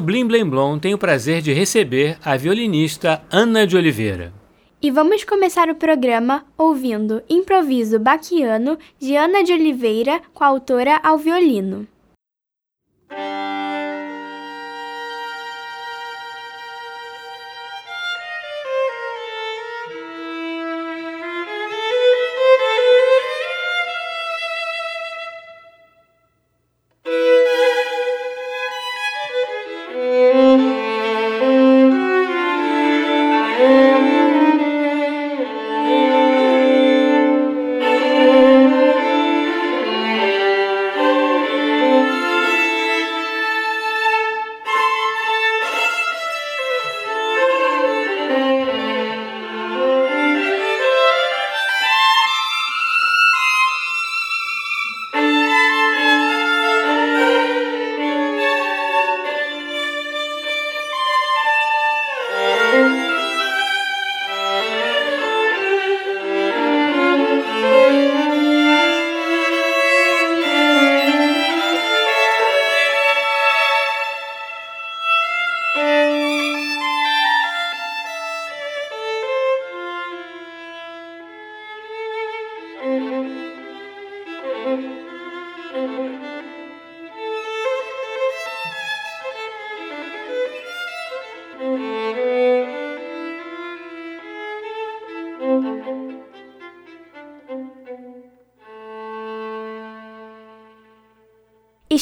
Hoje 0.00 0.02
o 0.02 0.02
Blim 0.02 0.26
Blim 0.26 0.48
Blom 0.48 0.78
tem 0.78 0.94
o 0.94 0.98
prazer 0.98 1.42
de 1.42 1.52
receber 1.52 2.16
a 2.24 2.34
violinista 2.34 3.22
Ana 3.30 3.66
de 3.66 3.76
Oliveira. 3.76 4.32
E 4.80 4.90
vamos 4.90 5.24
começar 5.24 5.68
o 5.68 5.74
programa 5.74 6.42
ouvindo 6.56 7.22
Improviso 7.28 7.98
Baquiano 7.98 8.78
de 8.98 9.14
Ana 9.14 9.44
de 9.44 9.52
Oliveira 9.52 10.22
com 10.32 10.42
a 10.42 10.46
autora 10.46 10.98
ao 11.02 11.18
violino. 11.18 11.86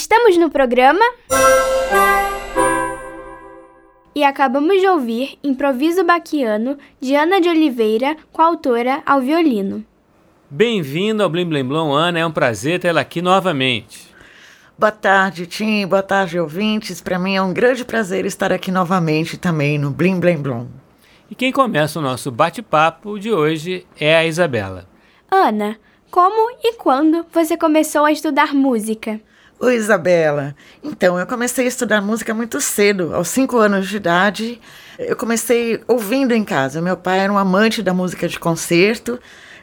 Estamos 0.00 0.36
no 0.36 0.48
programa. 0.48 1.04
E 4.14 4.22
acabamos 4.22 4.80
de 4.80 4.86
ouvir 4.86 5.36
Improviso 5.42 6.04
Baquiano 6.04 6.78
de 7.00 7.16
Ana 7.16 7.40
de 7.40 7.48
Oliveira, 7.48 8.16
com 8.32 8.40
a 8.40 8.44
autora 8.46 9.02
ao 9.04 9.20
violino. 9.20 9.84
Bem-vindo 10.48 11.20
ao 11.20 11.28
Blim 11.28 11.48
Blim 11.48 11.64
Blom, 11.64 11.92
Ana. 11.92 12.20
É 12.20 12.24
um 12.24 12.30
prazer 12.30 12.78
tê-la 12.78 13.00
aqui 13.00 13.20
novamente. 13.20 14.08
Boa 14.78 14.92
tarde, 14.92 15.48
Tim. 15.48 15.84
Boa 15.84 16.04
tarde, 16.04 16.38
ouvintes. 16.38 17.00
Para 17.00 17.18
mim 17.18 17.34
é 17.34 17.42
um 17.42 17.52
grande 17.52 17.84
prazer 17.84 18.24
estar 18.24 18.52
aqui 18.52 18.70
novamente 18.70 19.36
também 19.36 19.78
no 19.78 19.90
Blim 19.90 20.20
Blim 20.20 20.40
Blom. 20.40 20.68
E 21.28 21.34
quem 21.34 21.50
começa 21.50 21.98
o 21.98 22.02
nosso 22.02 22.30
bate-papo 22.30 23.18
de 23.18 23.32
hoje 23.32 23.84
é 23.98 24.16
a 24.16 24.24
Isabela. 24.24 24.88
Ana, 25.28 25.76
como 26.08 26.56
e 26.62 26.74
quando 26.74 27.26
você 27.32 27.56
começou 27.56 28.04
a 28.04 28.12
estudar 28.12 28.54
música? 28.54 29.20
Oi, 29.60 29.74
Isabela. 29.74 30.54
Então, 30.84 31.18
eu 31.18 31.26
comecei 31.26 31.64
a 31.64 31.68
estudar 31.68 32.00
música 32.00 32.32
muito 32.32 32.60
cedo, 32.60 33.12
aos 33.12 33.26
cinco 33.26 33.56
anos 33.58 33.88
de 33.88 33.96
idade. 33.96 34.60
Eu 34.96 35.16
comecei 35.16 35.80
ouvindo 35.88 36.32
em 36.32 36.44
casa. 36.44 36.80
Meu 36.80 36.96
pai 36.96 37.18
era 37.18 37.32
um 37.32 37.36
amante 37.36 37.82
da 37.82 37.92
música 37.92 38.28
de 38.28 38.38
concerto 38.38 39.18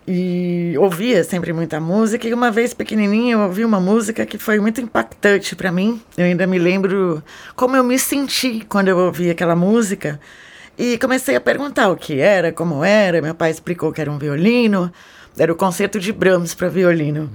e 0.05 0.73
ouvia 0.77 1.23
sempre 1.23 1.53
muita 1.53 1.79
música. 1.79 2.27
E 2.27 2.33
uma 2.33 2.51
vez 2.51 2.73
pequenininha 2.73 3.35
eu 3.35 3.39
ouvi 3.39 3.63
uma 3.63 3.79
música 3.79 4.25
que 4.25 4.37
foi 4.37 4.59
muito 4.59 4.81
impactante 4.81 5.55
para 5.55 5.71
mim. 5.71 6.01
Eu 6.17 6.25
ainda 6.25 6.45
me 6.45 6.59
lembro 6.59 7.23
como 7.55 7.77
eu 7.77 7.83
me 7.83 7.97
senti 7.97 8.65
quando 8.67 8.89
eu 8.89 8.97
ouvi 8.97 9.29
aquela 9.29 9.55
música. 9.55 10.19
E 10.77 10.97
comecei 10.97 11.37
a 11.37 11.41
perguntar 11.41 11.87
o 11.87 11.95
que 11.95 12.19
era, 12.19 12.51
como 12.51 12.83
era. 12.83 13.21
Meu 13.21 13.33
pai 13.33 13.49
explicou 13.49 13.93
que 13.93 14.01
era 14.01 14.11
um 14.11 14.17
violino, 14.17 14.91
era 15.37 15.53
o 15.53 15.55
concerto 15.55 16.01
de 16.01 16.11
Brahms 16.11 16.53
para 16.53 16.67
violino. 16.67 17.31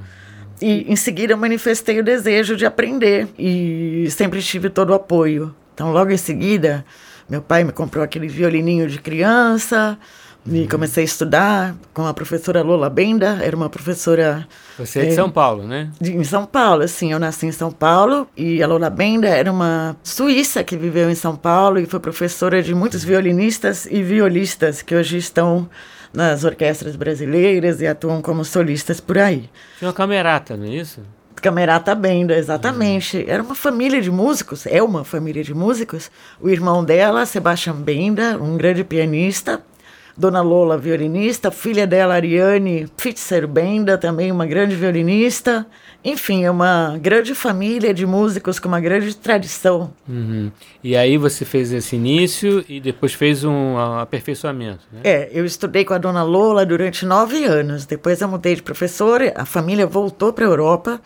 E 0.60 0.90
em 0.90 0.96
seguida 0.96 1.32
eu 1.32 1.38
manifestei 1.38 1.98
o 2.00 2.04
desejo 2.04 2.56
de 2.56 2.66
aprender 2.66 3.28
e 3.38 4.08
sempre 4.10 4.42
tive 4.42 4.68
todo 4.68 4.90
o 4.90 4.94
apoio. 4.94 5.54
Então, 5.74 5.92
logo 5.92 6.10
em 6.10 6.16
seguida, 6.16 6.84
meu 7.28 7.40
pai 7.40 7.64
me 7.64 7.72
comprou 7.72 8.04
aquele 8.04 8.28
violininho 8.28 8.86
de 8.86 9.00
criança, 9.00 9.98
e 10.46 10.66
comecei 10.66 11.02
a 11.02 11.04
estudar 11.04 11.74
com 11.92 12.06
a 12.06 12.14
professora 12.14 12.62
Lola 12.62 12.88
Benda, 12.88 13.38
era 13.42 13.54
uma 13.54 13.68
professora. 13.68 14.48
Você 14.78 15.00
é 15.00 15.02
de 15.02 15.08
é, 15.10 15.14
São 15.14 15.30
Paulo, 15.30 15.64
né? 15.64 15.90
De, 16.00 16.16
em 16.16 16.24
São 16.24 16.46
Paulo, 16.46 16.86
sim. 16.88 17.12
Eu 17.12 17.18
nasci 17.18 17.46
em 17.46 17.52
São 17.52 17.70
Paulo 17.70 18.26
e 18.36 18.62
a 18.62 18.66
Lola 18.66 18.88
Benda 18.88 19.28
era 19.28 19.52
uma 19.52 19.96
suíça 20.02 20.64
que 20.64 20.76
viveu 20.76 21.10
em 21.10 21.14
São 21.14 21.36
Paulo 21.36 21.78
e 21.78 21.84
foi 21.84 22.00
professora 22.00 22.62
de 22.62 22.74
muitos 22.74 23.04
violinistas 23.04 23.86
e 23.86 24.02
violistas 24.02 24.80
que 24.80 24.94
hoje 24.94 25.18
estão 25.18 25.68
nas 26.12 26.44
orquestras 26.44 26.96
brasileiras 26.96 27.80
e 27.80 27.86
atuam 27.86 28.20
como 28.20 28.44
solistas 28.44 29.00
por 29.00 29.18
aí. 29.18 29.48
Tinha 29.78 29.88
uma 29.88 29.94
camerata, 29.94 30.56
não 30.56 30.66
é 30.66 30.70
isso? 30.70 31.00
Camerata 31.40 31.94
Benda, 31.94 32.36
exatamente. 32.36 33.16
Uhum. 33.16 33.24
Era 33.26 33.42
uma 33.42 33.54
família 33.54 34.00
de 34.00 34.10
músicos, 34.10 34.66
é 34.66 34.82
uma 34.82 35.04
família 35.04 35.42
de 35.42 35.54
músicos. 35.54 36.10
O 36.40 36.50
irmão 36.50 36.84
dela, 36.84 37.24
Sebastião 37.24 37.76
Benda, 37.76 38.36
um 38.38 38.56
grande 38.56 38.84
pianista. 38.84 39.62
Dona 40.20 40.42
Lola, 40.42 40.76
violinista. 40.76 41.50
Filha 41.50 41.86
dela, 41.86 42.14
Ariane 42.14 42.86
Fitzer 42.98 43.48
Benda, 43.48 43.96
também 43.96 44.30
uma 44.30 44.44
grande 44.44 44.76
violinista. 44.76 45.66
Enfim, 46.04 46.44
é 46.44 46.50
uma 46.50 46.98
grande 47.00 47.34
família 47.34 47.94
de 47.94 48.04
músicos 48.04 48.58
com 48.58 48.68
uma 48.68 48.80
grande 48.80 49.16
tradição. 49.16 49.94
Uhum. 50.06 50.52
E 50.84 50.94
aí 50.94 51.16
você 51.16 51.46
fez 51.46 51.72
esse 51.72 51.96
início 51.96 52.62
e 52.68 52.80
depois 52.80 53.14
fez 53.14 53.44
um 53.44 53.78
aperfeiçoamento, 53.78 54.84
né? 54.92 55.00
É, 55.04 55.30
eu 55.32 55.44
estudei 55.46 55.86
com 55.86 55.94
a 55.94 55.98
dona 55.98 56.22
Lola 56.22 56.66
durante 56.66 57.06
nove 57.06 57.44
anos. 57.44 57.86
Depois 57.86 58.20
eu 58.20 58.28
mudei 58.28 58.54
de 58.54 58.62
professora, 58.62 59.32
a 59.34 59.46
família 59.46 59.86
voltou 59.86 60.34
para 60.34 60.44
a 60.44 60.48
Europa. 60.48 61.00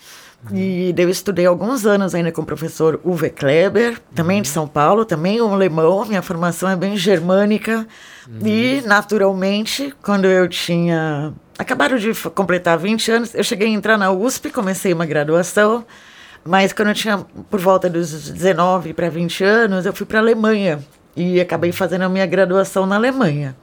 Uhum. 0.51 0.57
E 0.57 0.95
eu 0.97 1.09
estudei 1.09 1.47
alguns 1.47 1.87
anos 1.87 2.15
ainda 2.15 2.31
com 2.31 2.43
o 2.43 2.47
professor 2.47 3.01
Uwe 3.05 3.31
Kleber, 3.31 3.99
também 4.15 4.43
de 4.43 4.49
uhum. 4.49 4.55
São 4.55 4.69
Paulo, 4.69 5.05
também 5.05 5.41
um 5.41 5.53
alemão. 5.53 6.05
Minha 6.05 6.23
formação 6.23 6.69
é 6.69 6.77
bem 6.77 6.97
germânica. 6.97 7.87
Uhum. 8.29 8.47
E, 8.47 8.83
naturalmente, 8.87 9.95
quando 10.03 10.27
eu 10.27 10.49
tinha 10.49 11.33
acabaram 11.59 11.97
de 11.97 12.13
completar 12.31 12.79
20 12.79 13.11
anos. 13.11 13.35
Eu 13.35 13.45
cheguei 13.45 13.69
a 13.69 13.71
entrar 13.71 13.97
na 13.97 14.11
USP, 14.11 14.51
comecei 14.51 14.93
uma 14.93 15.07
graduação, 15.07 15.85
mas 16.45 16.73
quando 16.73 16.89
eu 16.89 16.95
tinha 16.95 17.19
por 17.49 17.61
volta 17.61 17.89
dos 17.89 18.31
19 18.31 18.93
para 18.93 19.09
20 19.09 19.45
anos, 19.45 19.87
eu 19.87 19.93
fui 19.93 20.07
para 20.07 20.19
a 20.19 20.23
Alemanha 20.23 20.81
e 21.17 21.41
acabei 21.41 21.73
fazendo 21.73 22.03
a 22.03 22.09
minha 22.09 22.27
graduação 22.27 22.87
na 22.87 22.97
Alemanha. 22.97 23.57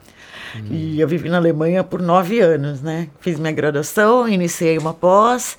Hum. 0.55 0.67
E 0.69 0.99
eu 0.99 1.07
vivi 1.07 1.29
na 1.29 1.37
Alemanha 1.37 1.83
por 1.83 2.01
nove 2.01 2.39
anos, 2.39 2.81
né? 2.81 3.09
Fiz 3.19 3.39
minha 3.39 3.53
graduação, 3.53 4.27
iniciei 4.27 4.77
uma 4.77 4.93
pós 4.93 5.57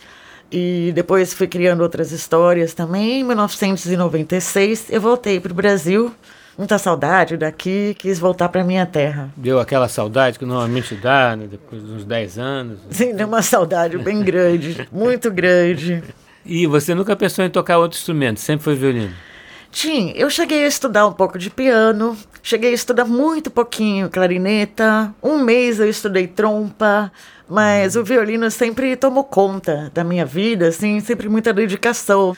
e 0.52 0.92
depois 0.94 1.32
fui 1.32 1.46
criando 1.46 1.80
outras 1.80 2.12
histórias 2.12 2.74
também. 2.74 3.20
Em 3.20 3.24
1996, 3.24 4.86
eu 4.90 5.00
voltei 5.00 5.40
para 5.40 5.50
o 5.50 5.54
Brasil 5.54 6.14
muita 6.56 6.78
saudade 6.78 7.36
daqui, 7.36 7.96
quis 7.98 8.18
voltar 8.18 8.48
para 8.48 8.62
minha 8.62 8.84
terra. 8.84 9.30
Deu 9.36 9.58
aquela 9.58 9.88
saudade 9.88 10.38
que 10.38 10.44
normalmente 10.44 10.94
dá, 10.94 11.34
né, 11.34 11.46
depois 11.50 11.82
de 11.82 11.90
uns 11.90 12.04
10 12.04 12.38
anos? 12.38 12.78
Sim, 12.90 13.14
deu 13.14 13.26
uma 13.26 13.42
saudade 13.42 13.96
bem 13.98 14.22
grande, 14.22 14.86
muito 14.92 15.30
grande. 15.30 16.02
E 16.44 16.66
você 16.66 16.94
nunca 16.94 17.16
pensou 17.16 17.44
em 17.44 17.50
tocar 17.50 17.78
outro 17.78 17.98
instrumento, 17.98 18.40
sempre 18.40 18.64
foi 18.64 18.74
violino? 18.74 19.14
Tim, 19.70 20.12
eu 20.14 20.28
cheguei 20.28 20.64
a 20.64 20.68
estudar 20.68 21.06
um 21.06 21.12
pouco 21.12 21.38
de 21.38 21.48
piano, 21.48 22.14
cheguei 22.42 22.72
a 22.72 22.74
estudar 22.74 23.06
muito 23.06 23.50
pouquinho 23.50 24.10
clarineta, 24.10 25.14
um 25.22 25.38
mês 25.38 25.80
eu 25.80 25.88
estudei 25.88 26.26
trompa, 26.26 27.10
mas 27.52 27.96
o 27.96 28.02
violino 28.02 28.50
sempre 28.50 28.96
tomou 28.96 29.22
conta 29.24 29.90
da 29.92 30.02
minha 30.02 30.24
vida, 30.24 30.68
assim, 30.68 31.00
sempre 31.00 31.28
muita 31.28 31.52
dedicação. 31.52 32.28
Uhum. 32.28 32.34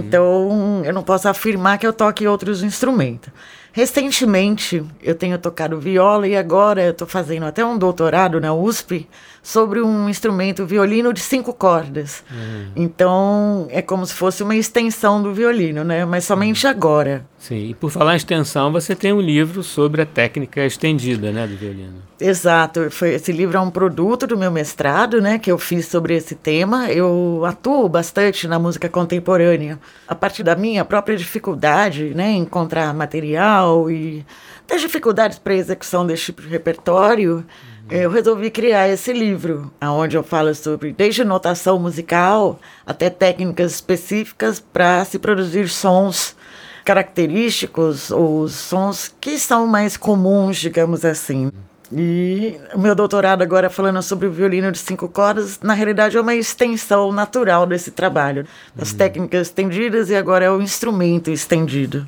Então, 0.00 0.82
eu 0.84 0.92
não 0.92 1.04
posso 1.04 1.28
afirmar 1.28 1.78
que 1.78 1.86
eu 1.86 1.92
toque 1.92 2.26
outros 2.26 2.64
instrumentos. 2.64 3.30
Recentemente 3.70 4.84
eu 5.00 5.14
tenho 5.14 5.38
tocado 5.38 5.78
viola 5.78 6.26
e 6.26 6.36
agora 6.36 6.82
eu 6.82 6.90
estou 6.90 7.06
fazendo 7.06 7.46
até 7.46 7.64
um 7.64 7.78
doutorado 7.78 8.40
na 8.40 8.52
USP 8.52 9.08
sobre 9.42 9.80
um 9.80 10.08
instrumento 10.08 10.66
violino 10.66 11.12
de 11.12 11.20
cinco 11.20 11.52
cordas. 11.52 12.24
Uhum. 12.30 12.72
Então 12.76 13.66
é 13.70 13.80
como 13.80 14.04
se 14.04 14.14
fosse 14.14 14.42
uma 14.42 14.56
extensão 14.56 15.22
do 15.22 15.32
violino, 15.32 15.84
né? 15.84 16.04
Mas 16.04 16.24
somente 16.24 16.66
uhum. 16.66 16.70
agora. 16.70 17.26
Sim, 17.38 17.70
e 17.70 17.74
por 17.74 17.90
falar 17.90 18.14
em 18.14 18.16
extensão, 18.16 18.72
você 18.72 18.96
tem 18.96 19.12
um 19.12 19.20
livro 19.20 19.62
sobre 19.62 20.02
a 20.02 20.06
técnica 20.06 20.66
estendida, 20.66 21.30
né, 21.30 21.46
do 21.46 21.56
violino. 21.56 22.02
Exato, 22.20 22.90
foi, 22.90 23.14
esse 23.14 23.30
livro 23.30 23.56
é 23.56 23.60
um 23.60 23.70
produto 23.70 24.26
do 24.26 24.36
meu 24.36 24.50
mestrado, 24.50 25.20
né, 25.20 25.38
que 25.38 25.50
eu 25.50 25.56
fiz 25.56 25.86
sobre 25.86 26.16
esse 26.16 26.34
tema. 26.34 26.90
Eu 26.90 27.44
atuo 27.46 27.88
bastante 27.88 28.48
na 28.48 28.58
música 28.58 28.88
contemporânea, 28.88 29.78
a 30.08 30.16
partir 30.16 30.42
da 30.42 30.56
minha 30.56 30.84
própria 30.84 31.16
dificuldade, 31.16 32.12
né, 32.12 32.32
em 32.32 32.40
encontrar 32.40 32.92
material 32.92 33.88
e 33.88 34.26
das 34.66 34.80
dificuldades 34.80 35.38
para 35.38 35.52
a 35.52 35.56
execução 35.56 36.04
desse 36.04 36.24
tipo 36.24 36.42
de 36.42 36.48
repertório. 36.48 37.36
Uhum. 37.36 37.77
Eu 37.90 38.10
resolvi 38.10 38.50
criar 38.50 38.88
esse 38.88 39.12
livro, 39.12 39.72
onde 39.80 40.16
eu 40.16 40.22
falo 40.22 40.54
sobre 40.54 40.92
desde 40.92 41.24
notação 41.24 41.78
musical 41.78 42.58
até 42.86 43.08
técnicas 43.08 43.72
específicas 43.72 44.60
para 44.60 45.04
se 45.06 45.18
produzir 45.18 45.68
sons 45.68 46.36
característicos, 46.84 48.10
os 48.10 48.52
sons 48.52 49.14
que 49.20 49.38
são 49.38 49.66
mais 49.66 49.96
comuns, 49.96 50.58
digamos 50.58 51.04
assim. 51.04 51.50
E 51.90 52.60
o 52.74 52.78
meu 52.78 52.94
doutorado 52.94 53.40
agora 53.40 53.70
falando 53.70 54.02
sobre 54.02 54.26
o 54.26 54.32
violino 54.32 54.70
de 54.70 54.78
cinco 54.78 55.08
cordas, 55.08 55.58
na 55.62 55.72
realidade 55.72 56.16
é 56.16 56.20
uma 56.20 56.34
extensão 56.34 57.10
natural 57.10 57.66
desse 57.66 57.90
trabalho, 57.90 58.46
das 58.74 58.92
uhum. 58.92 58.98
técnicas 58.98 59.46
estendidas 59.46 60.10
e 60.10 60.16
agora 60.16 60.44
é 60.44 60.50
o 60.50 60.60
instrumento 60.60 61.30
estendido. 61.30 62.06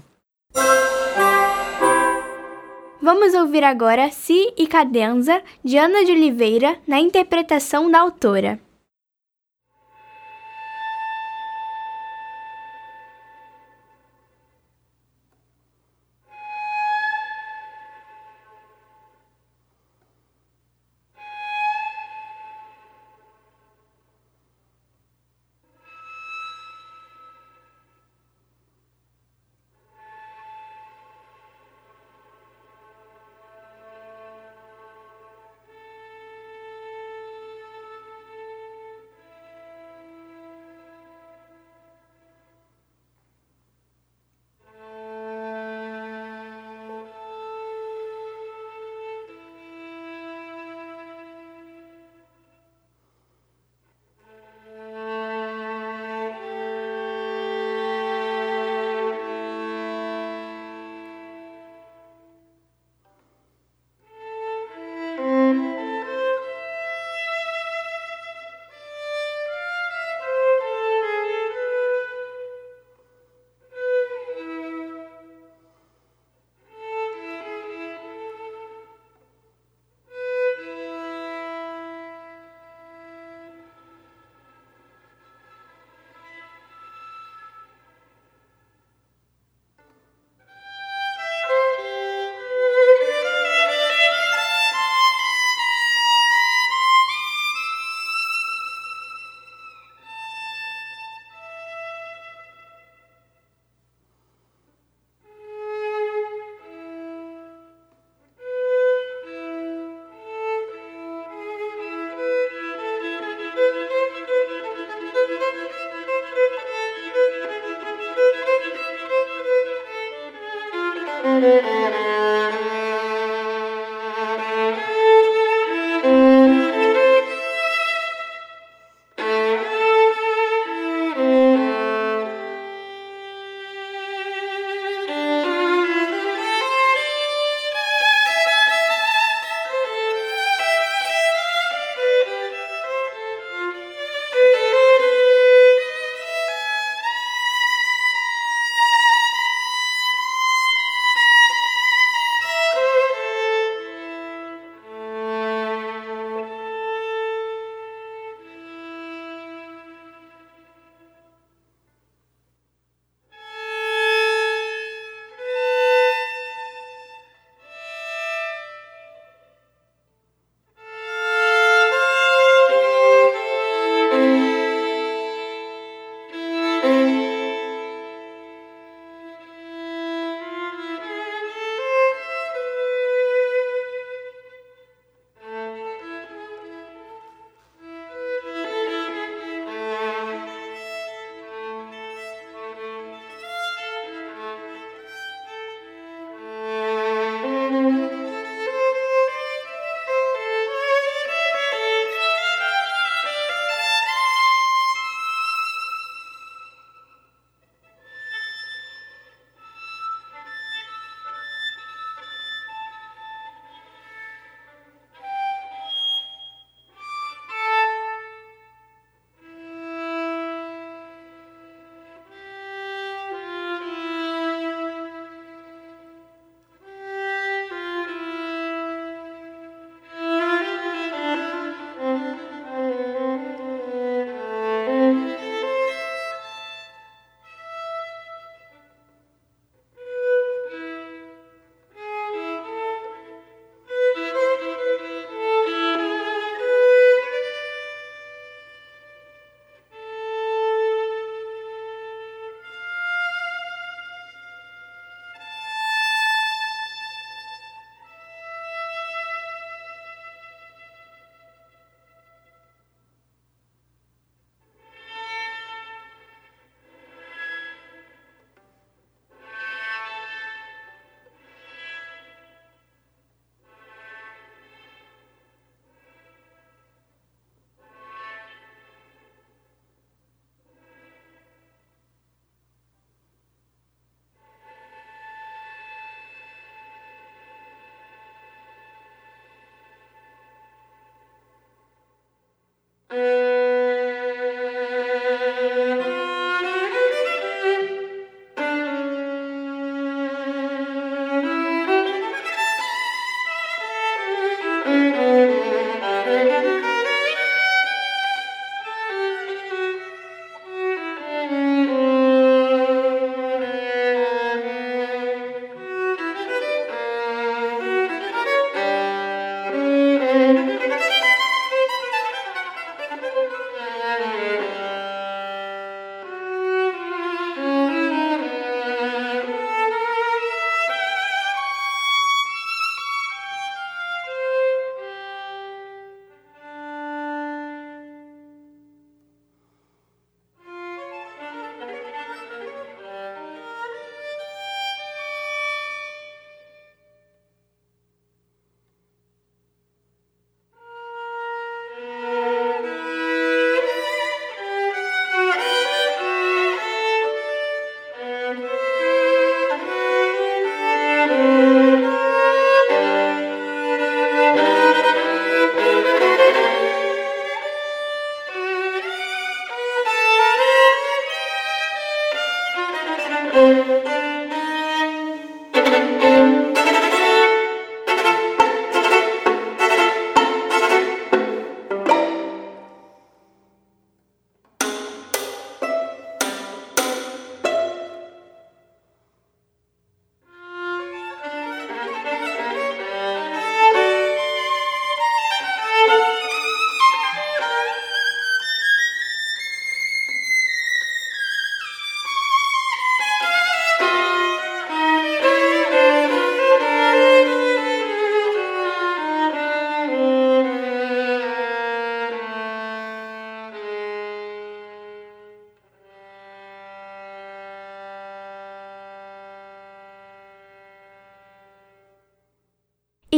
Vamos 3.02 3.32
ouvir 3.32 3.64
agora 3.64 4.11
Si 4.11 4.52
e 4.58 4.67
Cadenza, 4.67 5.41
de 5.64 5.79
Ana 5.79 6.05
de 6.05 6.12
Oliveira, 6.12 6.76
na 6.87 7.00
interpretação 7.00 7.91
da 7.91 7.99
autora. 7.99 8.61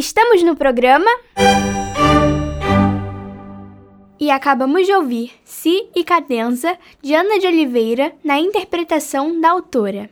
Estamos 0.02 0.42
no 0.42 0.56
programa. 0.56 1.08
E 4.18 4.32
acabamos 4.32 4.84
de 4.84 4.92
ouvir 4.92 5.32
Si 5.44 5.88
e 5.94 6.02
Cadenza, 6.02 6.76
de 7.00 7.14
Ana 7.14 7.38
de 7.38 7.46
Oliveira, 7.46 8.12
na 8.24 8.36
interpretação 8.36 9.40
da 9.40 9.50
autora. 9.50 10.10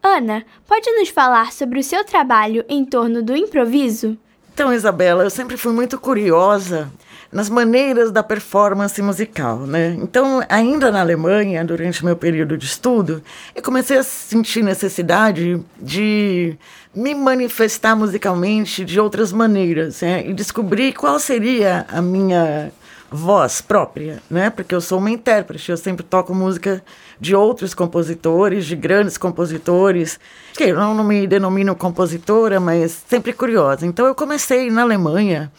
Ana, 0.00 0.44
pode 0.64 0.88
nos 0.92 1.08
falar 1.08 1.50
sobre 1.50 1.80
o 1.80 1.82
seu 1.82 2.04
trabalho 2.04 2.64
em 2.68 2.84
torno 2.84 3.20
do 3.20 3.36
improviso? 3.36 4.16
Então, 4.54 4.72
Isabela, 4.72 5.24
eu 5.24 5.30
sempre 5.30 5.56
fui 5.56 5.72
muito 5.72 5.98
curiosa 5.98 6.88
nas 7.36 7.50
maneiras 7.50 8.10
da 8.10 8.22
performance 8.22 9.00
musical, 9.02 9.58
né? 9.58 9.94
Então, 10.00 10.42
ainda 10.48 10.90
na 10.90 11.02
Alemanha, 11.02 11.62
durante 11.62 12.02
meu 12.02 12.16
período 12.16 12.56
de 12.56 12.64
estudo, 12.64 13.22
eu 13.54 13.62
comecei 13.62 13.98
a 13.98 14.02
sentir 14.02 14.62
necessidade 14.62 15.60
de 15.78 16.56
me 16.94 17.14
manifestar 17.14 17.94
musicalmente 17.94 18.86
de 18.86 18.98
outras 18.98 19.34
maneiras, 19.34 20.00
né? 20.00 20.26
E 20.26 20.32
descobrir 20.32 20.94
qual 20.94 21.18
seria 21.18 21.84
a 21.90 22.00
minha 22.00 22.72
voz 23.10 23.60
própria, 23.60 24.22
né? 24.30 24.48
Porque 24.48 24.74
eu 24.74 24.80
sou 24.80 24.98
uma 24.98 25.10
intérprete, 25.10 25.70
eu 25.70 25.76
sempre 25.76 26.06
toco 26.06 26.34
música 26.34 26.82
de 27.20 27.36
outros 27.36 27.74
compositores, 27.74 28.64
de 28.64 28.74
grandes 28.74 29.18
compositores, 29.18 30.18
que 30.54 30.64
eu 30.64 30.76
não, 30.76 31.04
me 31.04 31.26
denomino 31.26 31.76
compositora, 31.76 32.58
mas 32.58 33.04
sempre 33.06 33.34
curiosa. 33.34 33.84
Então 33.84 34.06
eu 34.06 34.14
comecei 34.14 34.70
na 34.70 34.80
Alemanha 34.80 35.52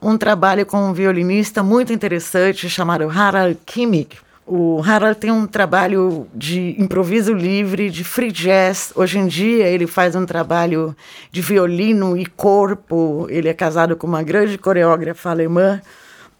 um 0.00 0.16
trabalho 0.16 0.64
com 0.64 0.78
um 0.90 0.92
violinista 0.92 1.62
muito 1.62 1.92
interessante 1.92 2.68
chamado 2.68 3.08
Harald 3.08 3.58
Kimmich. 3.66 4.18
O 4.46 4.80
Harald 4.82 5.18
tem 5.18 5.30
um 5.30 5.46
trabalho 5.46 6.26
de 6.34 6.74
improviso 6.78 7.34
livre, 7.34 7.90
de 7.90 8.02
free 8.02 8.32
jazz. 8.32 8.92
Hoje 8.96 9.18
em 9.18 9.26
dia 9.26 9.66
ele 9.66 9.86
faz 9.86 10.16
um 10.16 10.24
trabalho 10.24 10.96
de 11.30 11.42
violino 11.42 12.16
e 12.16 12.24
corpo. 12.24 13.26
Ele 13.28 13.48
é 13.48 13.52
casado 13.52 13.94
com 13.94 14.06
uma 14.06 14.22
grande 14.22 14.56
coreógrafa 14.56 15.28
alemã 15.28 15.82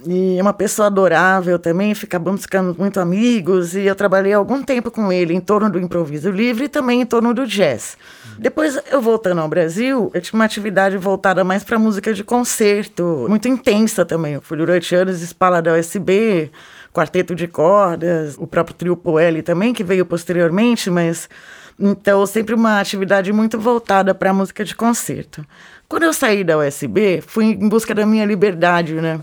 e 0.06 0.38
é 0.38 0.42
uma 0.42 0.52
pessoa 0.52 0.86
adorável 0.86 1.58
também, 1.58 1.92
ficamos 1.94 2.42
ficando 2.42 2.74
muito 2.78 3.00
amigos 3.00 3.74
e 3.74 3.80
eu 3.80 3.96
trabalhei 3.96 4.32
algum 4.32 4.62
tempo 4.62 4.90
com 4.90 5.12
ele 5.12 5.34
em 5.34 5.40
torno 5.40 5.68
do 5.68 5.78
improviso 5.78 6.30
livre 6.30 6.66
e 6.66 6.68
também 6.68 7.00
em 7.00 7.06
torno 7.06 7.34
do 7.34 7.46
jazz. 7.46 7.96
Depois, 8.38 8.78
eu 8.92 9.02
voltando 9.02 9.40
ao 9.40 9.48
Brasil, 9.48 10.10
eu 10.14 10.20
tinha 10.20 10.38
uma 10.38 10.44
atividade 10.44 10.96
voltada 10.96 11.42
mais 11.42 11.64
para 11.64 11.78
música 11.78 12.14
de 12.14 12.22
concerto, 12.22 13.26
muito 13.28 13.48
intensa 13.48 14.04
também. 14.04 14.34
Eu 14.34 14.40
fui 14.40 14.56
durante 14.56 14.94
anos 14.94 15.20
espala 15.20 15.60
da 15.60 15.74
USB, 15.74 16.48
quarteto 16.92 17.34
de 17.34 17.48
cordas, 17.48 18.36
o 18.38 18.46
próprio 18.46 18.76
trio 18.76 18.96
Poeli 18.96 19.42
também, 19.42 19.74
que 19.74 19.82
veio 19.82 20.06
posteriormente, 20.06 20.88
mas 20.88 21.28
então 21.76 22.24
sempre 22.24 22.54
uma 22.54 22.78
atividade 22.78 23.32
muito 23.32 23.58
voltada 23.58 24.14
para 24.14 24.32
música 24.32 24.64
de 24.64 24.76
concerto. 24.76 25.44
Quando 25.88 26.04
eu 26.04 26.12
saí 26.12 26.44
da 26.44 26.58
USB, 26.58 27.20
fui 27.26 27.46
em 27.46 27.68
busca 27.68 27.92
da 27.92 28.06
minha 28.06 28.24
liberdade, 28.24 28.94
né? 28.94 29.18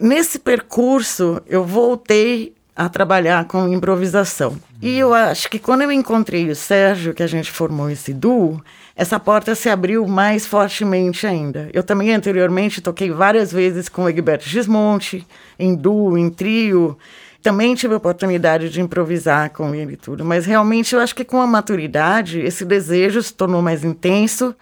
Nesse 0.00 0.38
percurso, 0.38 1.40
eu 1.46 1.64
voltei 1.64 2.54
a 2.74 2.88
trabalhar 2.88 3.44
com 3.44 3.68
improvisação. 3.68 4.56
E 4.80 4.98
eu 4.98 5.12
acho 5.12 5.50
que 5.50 5.58
quando 5.58 5.82
eu 5.82 5.92
encontrei 5.92 6.48
o 6.48 6.56
Sérgio, 6.56 7.12
que 7.12 7.22
a 7.22 7.26
gente 7.26 7.50
formou 7.50 7.90
esse 7.90 8.14
duo, 8.14 8.62
essa 8.96 9.20
porta 9.20 9.54
se 9.54 9.68
abriu 9.68 10.06
mais 10.06 10.46
fortemente 10.46 11.26
ainda. 11.26 11.68
Eu 11.72 11.82
também 11.82 12.14
anteriormente 12.14 12.80
toquei 12.80 13.10
várias 13.10 13.52
vezes 13.52 13.88
com 13.88 14.04
o 14.04 14.08
Egberto 14.08 14.48
Gismonte, 14.48 15.26
em 15.58 15.74
duo, 15.74 16.16
em 16.16 16.30
trio. 16.30 16.96
Também 17.42 17.74
tive 17.74 17.94
a 17.94 17.98
oportunidade 17.98 18.70
de 18.70 18.80
improvisar 18.80 19.50
com 19.50 19.74
ele 19.74 19.94
e 19.94 19.96
tudo, 19.96 20.24
mas 20.24 20.46
realmente 20.46 20.94
eu 20.94 21.00
acho 21.00 21.14
que 21.14 21.24
com 21.24 21.40
a 21.40 21.46
maturidade 21.46 22.40
esse 22.40 22.64
desejo 22.64 23.22
se 23.22 23.32
tornou 23.32 23.60
mais 23.62 23.84
intenso 23.84 24.54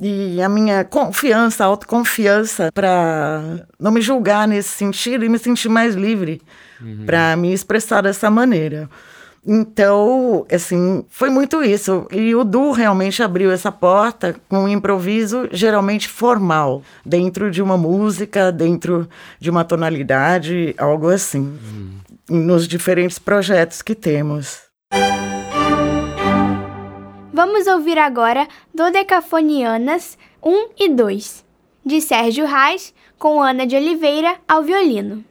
e 0.00 0.40
a 0.42 0.48
minha 0.48 0.84
confiança, 0.84 1.64
autoconfiança 1.64 2.70
para 2.72 3.66
não 3.78 3.90
me 3.90 4.00
julgar 4.00 4.48
nesse 4.48 4.70
sentido 4.70 5.24
e 5.24 5.28
me 5.28 5.38
sentir 5.38 5.68
mais 5.68 5.94
livre 5.94 6.40
uhum. 6.80 7.04
para 7.06 7.36
me 7.36 7.52
expressar 7.52 8.02
dessa 8.02 8.30
maneira. 8.30 8.88
Então, 9.44 10.46
assim, 10.50 11.04
foi 11.08 11.28
muito 11.28 11.64
isso. 11.64 12.06
E 12.12 12.34
o 12.34 12.44
Du 12.44 12.70
realmente 12.70 13.22
abriu 13.22 13.50
essa 13.50 13.72
porta 13.72 14.36
com 14.48 14.64
um 14.64 14.68
improviso 14.68 15.48
geralmente 15.50 16.08
formal, 16.08 16.82
dentro 17.04 17.50
de 17.50 17.60
uma 17.60 17.76
música, 17.76 18.52
dentro 18.52 19.08
de 19.40 19.50
uma 19.50 19.64
tonalidade, 19.64 20.74
algo 20.78 21.08
assim, 21.08 21.58
uhum. 22.30 22.44
nos 22.44 22.68
diferentes 22.68 23.18
projetos 23.18 23.82
que 23.82 23.96
temos. 23.96 24.71
Vamos 27.34 27.66
ouvir 27.66 27.96
agora 27.96 28.46
Dodecafonianas 28.74 30.18
1 30.42 30.68
e 30.78 30.88
2, 30.90 31.42
de 31.82 31.98
Sérgio 31.98 32.44
Reis, 32.44 32.94
com 33.18 33.40
Ana 33.40 33.66
de 33.66 33.74
Oliveira 33.74 34.38
ao 34.46 34.62
violino. 34.62 35.24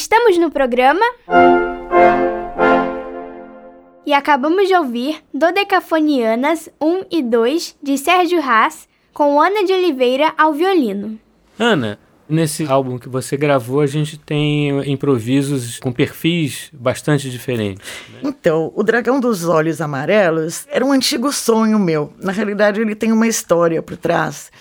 Estamos 0.00 0.38
no 0.38 0.48
programa. 0.48 1.04
E 4.06 4.12
acabamos 4.12 4.68
de 4.68 4.74
ouvir 4.76 5.24
Dodecafonianas 5.34 6.70
1 6.80 7.06
e 7.10 7.20
2 7.20 7.76
de 7.82 7.98
Sérgio 7.98 8.40
Haas 8.40 8.88
com 9.12 9.40
Ana 9.40 9.64
de 9.64 9.72
Oliveira 9.72 10.32
ao 10.38 10.52
violino. 10.52 11.18
Ana, 11.58 11.98
nesse 12.28 12.64
álbum 12.64 12.96
que 12.96 13.08
você 13.08 13.36
gravou, 13.36 13.80
a 13.80 13.88
gente 13.88 14.16
tem 14.16 14.88
improvisos 14.88 15.80
com 15.80 15.90
perfis 15.90 16.70
bastante 16.72 17.28
diferentes. 17.28 17.84
Né? 18.08 18.20
Então, 18.22 18.72
o 18.76 18.84
Dragão 18.84 19.18
dos 19.18 19.48
Olhos 19.48 19.80
Amarelos 19.80 20.64
era 20.70 20.86
um 20.86 20.92
antigo 20.92 21.32
sonho 21.32 21.76
meu. 21.76 22.12
Na 22.22 22.30
realidade, 22.30 22.80
ele 22.80 22.94
tem 22.94 23.10
uma 23.10 23.26
história 23.26 23.82
por 23.82 23.96
trás. 23.96 24.52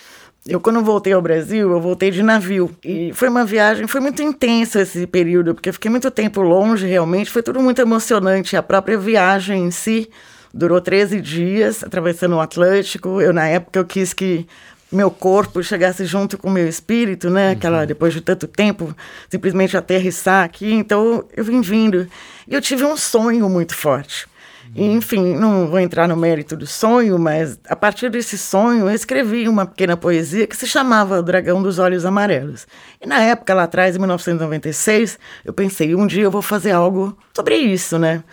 Eu, 0.47 0.61
quando 0.61 0.81
voltei 0.81 1.11
ao 1.11 1.21
Brasil, 1.21 1.71
eu 1.71 1.81
voltei 1.81 2.09
de 2.09 2.23
navio. 2.23 2.71
E 2.83 3.11
foi 3.13 3.27
uma 3.27 3.43
viagem, 3.43 3.85
foi 3.85 3.99
muito 3.99 4.21
intensa 4.21 4.81
esse 4.81 5.05
período, 5.05 5.53
porque 5.53 5.67
eu 5.67 5.73
fiquei 5.73 5.91
muito 5.91 6.09
tempo 6.09 6.41
longe, 6.41 6.87
realmente. 6.87 7.29
Foi 7.29 7.43
tudo 7.43 7.59
muito 7.59 7.81
emocionante. 7.81 8.55
A 8.55 8.63
própria 8.63 8.97
viagem 8.97 9.65
em 9.65 9.71
si 9.71 10.09
durou 10.53 10.79
13 10.79 11.19
dias, 11.19 11.83
atravessando 11.83 12.35
o 12.37 12.39
Atlântico. 12.39 13.19
Eu, 13.19 13.33
na 13.33 13.45
época, 13.45 13.77
eu 13.77 13.85
quis 13.85 14.13
que 14.13 14.47
meu 14.89 15.11
corpo 15.11 15.61
chegasse 15.61 16.05
junto 16.05 16.37
com 16.37 16.49
meu 16.49 16.67
espírito, 16.67 17.29
né? 17.29 17.51
Aquela, 17.51 17.81
uhum. 17.81 17.85
depois 17.85 18.13
de 18.13 18.21
tanto 18.21 18.47
tempo, 18.47 18.95
simplesmente 19.29 19.75
aterrissar 19.75 20.45
aqui. 20.45 20.71
Então, 20.71 21.25
eu 21.35 21.43
vim 21.43 21.59
vindo. 21.59 22.07
E 22.47 22.53
eu 22.55 22.61
tive 22.61 22.85
um 22.85 22.95
sonho 22.95 23.49
muito 23.49 23.75
forte. 23.75 24.27
Enfim, 24.75 25.35
não 25.35 25.67
vou 25.67 25.79
entrar 25.79 26.07
no 26.07 26.15
mérito 26.15 26.55
do 26.55 26.67
sonho, 26.67 27.17
mas 27.17 27.59
a 27.67 27.75
partir 27.75 28.09
desse 28.09 28.37
sonho 28.37 28.87
eu 28.87 28.93
escrevi 28.93 29.47
uma 29.47 29.65
pequena 29.65 29.97
poesia 29.97 30.45
que 30.47 30.55
se 30.55 30.67
chamava 30.67 31.19
O 31.19 31.23
Dragão 31.23 31.61
dos 31.61 31.79
Olhos 31.79 32.05
Amarelos. 32.05 32.67
E 33.01 33.07
na 33.07 33.19
época, 33.19 33.53
lá 33.53 33.63
atrás, 33.63 33.95
em 33.95 33.99
1996, 33.99 35.17
eu 35.45 35.53
pensei, 35.53 35.95
um 35.95 36.05
dia 36.05 36.23
eu 36.23 36.31
vou 36.31 36.41
fazer 36.41 36.71
algo 36.71 37.17
sobre 37.35 37.55
isso, 37.55 37.97
né? 37.97 38.23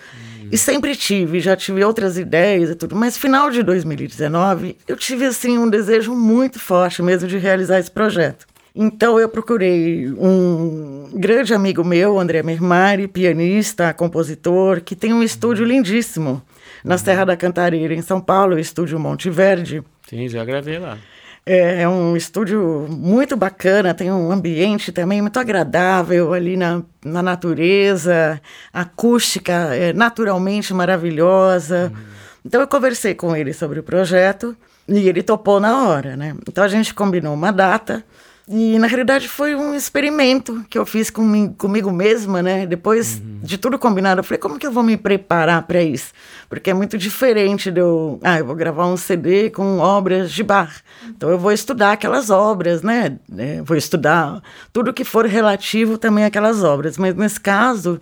E 0.50 0.58
sempre 0.58 0.94
tive, 0.94 1.40
já 1.40 1.56
tive 1.56 1.82
outras 1.82 2.18
ideias 2.18 2.70
e 2.70 2.74
tudo, 2.74 2.94
mas 2.94 3.16
final 3.16 3.50
de 3.50 3.62
2019 3.62 4.76
eu 4.86 4.96
tive 4.96 5.24
assim 5.24 5.58
um 5.58 5.68
desejo 5.68 6.14
muito 6.14 6.60
forte 6.60 7.02
mesmo 7.02 7.28
de 7.28 7.38
realizar 7.38 7.78
esse 7.78 7.90
projeto. 7.90 8.46
Então 8.74 9.20
eu 9.20 9.28
procurei 9.28 10.10
um 10.10 11.10
grande 11.14 11.54
amigo 11.54 11.84
meu, 11.84 12.18
André 12.18 12.42
Mermari, 12.42 13.06
pianista, 13.06 13.94
compositor, 13.94 14.80
que 14.80 14.96
tem 14.96 15.12
um 15.12 15.22
estúdio 15.22 15.64
lindíssimo 15.64 16.42
na 16.82 16.98
Serra 16.98 17.24
da 17.24 17.36
Cantareira, 17.36 17.94
em 17.94 18.02
São 18.02 18.20
Paulo, 18.20 18.56
o 18.56 18.58
estúdio 18.58 18.98
Monte 18.98 19.30
Verde. 19.30 19.80
Sim, 20.08 20.28
já 20.28 20.44
gravei 20.44 20.80
lá. 20.80 20.98
É, 21.46 21.82
é, 21.82 21.88
um 21.88 22.16
estúdio 22.16 22.88
muito 22.90 23.36
bacana, 23.36 23.94
tem 23.94 24.10
um 24.10 24.32
ambiente 24.32 24.90
também 24.90 25.22
muito 25.22 25.38
agradável 25.38 26.32
ali 26.32 26.56
na, 26.56 26.82
na 27.04 27.22
natureza, 27.22 28.40
acústica 28.72 29.52
é 29.52 29.92
naturalmente 29.92 30.74
maravilhosa. 30.74 31.92
Uhum. 31.94 32.02
Então 32.44 32.60
eu 32.60 32.66
conversei 32.66 33.14
com 33.14 33.36
ele 33.36 33.52
sobre 33.52 33.78
o 33.78 33.82
projeto 33.82 34.56
e 34.88 35.08
ele 35.08 35.22
topou 35.22 35.60
na 35.60 35.86
hora, 35.86 36.16
né? 36.16 36.34
Então 36.48 36.64
a 36.64 36.68
gente 36.68 36.92
combinou 36.92 37.34
uma 37.34 37.52
data 37.52 38.02
e 38.46 38.78
na 38.78 38.86
realidade 38.86 39.26
foi 39.26 39.54
um 39.54 39.74
experimento 39.74 40.62
que 40.68 40.78
eu 40.78 40.84
fiz 40.84 41.08
com, 41.08 41.50
comigo 41.54 41.90
mesma, 41.90 42.42
né? 42.42 42.66
Depois 42.66 43.18
uhum. 43.18 43.38
de 43.42 43.56
tudo 43.56 43.78
combinado, 43.78 44.20
eu 44.20 44.24
falei, 44.24 44.38
como 44.38 44.58
que 44.58 44.66
eu 44.66 44.72
vou 44.72 44.82
me 44.82 44.98
preparar 44.98 45.62
para 45.62 45.82
isso? 45.82 46.12
Porque 46.46 46.68
é 46.68 46.74
muito 46.74 46.98
diferente 46.98 47.70
de 47.70 47.80
eu, 47.80 48.20
ah, 48.22 48.38
eu 48.38 48.44
vou 48.44 48.54
gravar 48.54 48.86
um 48.86 48.98
CD 48.98 49.48
com 49.48 49.78
obras 49.78 50.30
de 50.30 50.42
bar. 50.42 50.82
Então 51.08 51.30
eu 51.30 51.38
vou 51.38 51.52
estudar 51.52 51.92
aquelas 51.92 52.28
obras, 52.28 52.82
né? 52.82 53.16
É, 53.34 53.62
vou 53.62 53.78
estudar 53.78 54.42
tudo 54.74 54.92
que 54.92 55.04
for 55.04 55.24
relativo 55.24 55.96
também 55.96 56.26
àquelas 56.26 56.62
obras. 56.62 56.98
Mas 56.98 57.14
nesse 57.14 57.40
caso, 57.40 57.98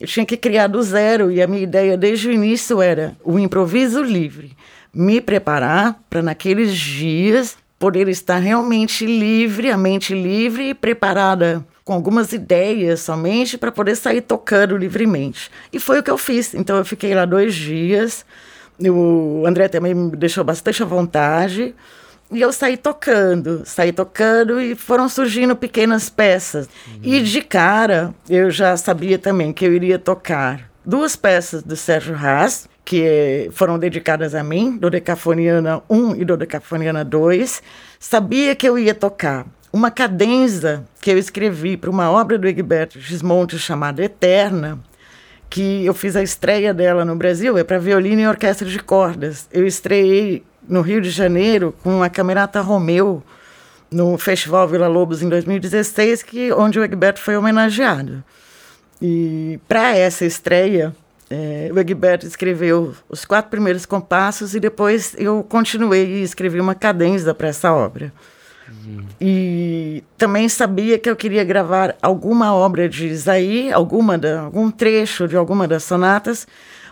eu 0.00 0.06
tinha 0.08 0.26
que 0.26 0.36
criar 0.36 0.66
do 0.66 0.82
zero 0.82 1.30
e 1.30 1.40
a 1.40 1.46
minha 1.46 1.62
ideia 1.62 1.96
desde 1.96 2.28
o 2.28 2.32
início 2.32 2.82
era 2.82 3.16
o 3.22 3.38
improviso 3.38 4.02
livre. 4.02 4.50
Me 4.92 5.20
preparar 5.20 5.96
para 6.10 6.22
naqueles 6.22 6.76
dias 6.76 7.56
poder 7.78 8.08
estar 8.08 8.38
realmente 8.38 9.04
livre, 9.04 9.70
a 9.70 9.76
mente 9.76 10.14
livre 10.14 10.70
e 10.70 10.74
preparada 10.74 11.64
com 11.84 11.92
algumas 11.92 12.32
ideias 12.32 13.00
somente 13.00 13.56
para 13.56 13.70
poder 13.70 13.94
sair 13.96 14.20
tocando 14.20 14.76
livremente. 14.76 15.50
E 15.72 15.78
foi 15.78 16.00
o 16.00 16.02
que 16.02 16.10
eu 16.10 16.18
fiz. 16.18 16.54
Então 16.54 16.76
eu 16.76 16.84
fiquei 16.84 17.14
lá 17.14 17.24
dois 17.24 17.54
dias. 17.54 18.24
O 18.80 19.44
André 19.46 19.68
também 19.68 19.94
me 19.94 20.16
deixou 20.16 20.42
bastante 20.42 20.82
à 20.82 20.86
vontade. 20.86 21.74
E 22.30 22.40
eu 22.40 22.52
saí 22.52 22.76
tocando, 22.76 23.62
saí 23.64 23.92
tocando 23.92 24.60
e 24.60 24.74
foram 24.74 25.08
surgindo 25.08 25.54
pequenas 25.54 26.10
peças. 26.10 26.68
Uhum. 26.88 27.00
E 27.02 27.22
de 27.22 27.40
cara, 27.40 28.12
eu 28.28 28.50
já 28.50 28.76
sabia 28.76 29.16
também 29.16 29.52
que 29.52 29.64
eu 29.64 29.72
iria 29.72 29.98
tocar 29.98 30.68
duas 30.84 31.14
peças 31.14 31.62
do 31.62 31.76
Sérgio 31.76 32.16
Haas, 32.16 32.68
que 32.86 33.50
foram 33.50 33.80
dedicadas 33.80 34.32
a 34.32 34.44
mim, 34.44 34.78
Dodecafoniana 34.78 35.82
1 35.90 36.14
e 36.14 36.24
Dodecafoniana 36.24 37.04
2, 37.04 37.60
sabia 37.98 38.54
que 38.54 38.66
eu 38.66 38.78
ia 38.78 38.94
tocar 38.94 39.44
uma 39.72 39.90
cadenza 39.90 40.84
que 41.00 41.10
eu 41.10 41.18
escrevi 41.18 41.76
para 41.76 41.90
uma 41.90 42.08
obra 42.08 42.38
do 42.38 42.46
Egberto 42.46 43.00
Gismonte 43.00 43.58
chamada 43.58 44.04
Eterna, 44.04 44.78
que 45.50 45.84
eu 45.84 45.92
fiz 45.92 46.14
a 46.14 46.22
estreia 46.22 46.72
dela 46.72 47.04
no 47.04 47.16
Brasil, 47.16 47.58
é 47.58 47.64
para 47.64 47.76
violino 47.80 48.22
e 48.22 48.28
orquestra 48.28 48.68
de 48.68 48.78
cordas. 48.78 49.48
Eu 49.52 49.66
estreiei 49.66 50.44
no 50.68 50.80
Rio 50.80 51.00
de 51.00 51.10
Janeiro 51.10 51.74
com 51.82 52.04
a 52.04 52.08
Camerata 52.08 52.60
Romeu, 52.60 53.20
no 53.90 54.16
Festival 54.16 54.68
Vila 54.68 54.86
Lobos 54.86 55.22
em 55.22 55.28
2016, 55.28 56.22
que, 56.22 56.52
onde 56.52 56.78
o 56.78 56.84
Egberto 56.84 57.20
foi 57.20 57.36
homenageado. 57.36 58.22
E 59.02 59.58
para 59.66 59.96
essa 59.96 60.24
estreia, 60.24 60.94
é, 61.28 61.70
o 61.72 61.78
Egberto 61.78 62.26
escreveu 62.26 62.94
os 63.08 63.24
quatro 63.24 63.50
primeiros 63.50 63.84
compassos 63.84 64.54
e 64.54 64.60
depois 64.60 65.14
eu 65.18 65.42
continuei 65.42 66.06
e 66.06 66.22
escrevi 66.22 66.60
uma 66.60 66.74
cadência 66.74 67.34
para 67.34 67.48
essa 67.48 67.72
obra. 67.72 68.12
Uhum. 68.68 69.04
E 69.20 70.04
também 70.16 70.48
sabia 70.48 70.98
que 70.98 71.10
eu 71.10 71.16
queria 71.16 71.42
gravar 71.42 71.96
alguma 72.00 72.54
obra 72.54 72.88
de 72.88 73.08
Isaí, 73.08 73.72
alguma 73.72 74.16
da, 74.16 74.42
algum 74.42 74.70
trecho 74.70 75.26
de 75.26 75.36
alguma 75.36 75.66
das 75.66 75.84
sonatas, 75.84 76.46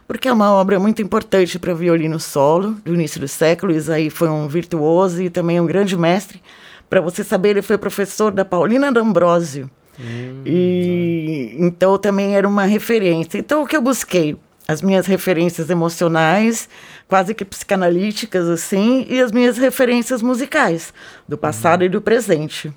porque 0.06 0.28
é 0.28 0.32
uma 0.32 0.52
obra 0.52 0.78
muito 0.78 1.00
importante 1.00 1.58
para 1.58 1.72
violino 1.72 2.18
solo 2.18 2.72
do 2.84 2.94
início 2.94 3.20
do 3.20 3.28
século. 3.28 3.72
Isaí 3.72 4.10
foi 4.10 4.28
um 4.28 4.48
virtuoso 4.48 5.22
e 5.22 5.30
também 5.30 5.60
um 5.60 5.66
grande 5.66 5.96
mestre. 5.96 6.42
Para 6.90 7.00
você 7.00 7.24
saber, 7.24 7.50
ele 7.50 7.62
foi 7.62 7.78
professor 7.78 8.30
da 8.30 8.44
Paulina 8.44 8.92
D'Ambrosio 8.92 9.70
Hum, 9.98 10.42
e 10.44 11.56
então 11.58 11.96
também 11.98 12.36
era 12.36 12.46
uma 12.48 12.64
referência. 12.64 13.38
Então 13.38 13.62
o 13.62 13.66
que 13.66 13.76
eu 13.76 13.82
busquei? 13.82 14.36
As 14.66 14.80
minhas 14.80 15.06
referências 15.06 15.68
emocionais, 15.68 16.68
quase 17.06 17.34
que 17.34 17.44
psicanalíticas 17.44 18.48
assim, 18.48 19.06
e 19.08 19.20
as 19.20 19.30
minhas 19.30 19.58
referências 19.58 20.22
musicais, 20.22 20.92
do 21.28 21.36
passado 21.36 21.80
uhum. 21.80 21.86
e 21.86 21.90
do 21.90 22.00
presente. 22.00 22.72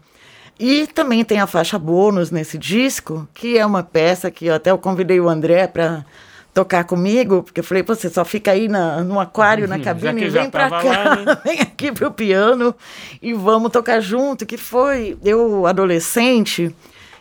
E 0.59 0.87
também 0.87 1.23
tem 1.23 1.39
a 1.39 1.47
faixa 1.47 1.77
bônus 1.77 2.31
nesse 2.31 2.57
disco, 2.57 3.27
que 3.33 3.57
é 3.57 3.65
uma 3.65 3.83
peça 3.83 4.31
que 4.31 4.47
eu 4.47 4.55
até 4.55 4.71
eu 4.71 4.77
convidei 4.77 5.19
o 5.19 5.29
André 5.29 5.67
para 5.67 6.03
tocar 6.53 6.83
comigo, 6.85 7.43
porque 7.43 7.59
eu 7.59 7.63
falei, 7.63 7.83
você 7.83 8.09
só 8.09 8.25
fica 8.25 8.49
aí 8.49 8.67
na, 8.67 9.03
no 9.03 9.19
aquário, 9.19 9.67
na 9.67 9.77
cabine, 9.77 10.23
e 10.23 10.29
vem 10.29 10.49
para 10.49 10.69
cá, 10.69 10.81
lá, 10.81 11.15
né? 11.17 11.37
vem 11.45 11.59
aqui 11.59 11.91
pro 11.91 12.09
piano 12.09 12.73
e 13.21 13.31
vamos 13.31 13.71
tocar 13.71 13.99
junto, 13.99 14.43
que 14.43 14.57
foi 14.57 15.15
eu 15.23 15.67
adolescente, 15.67 16.75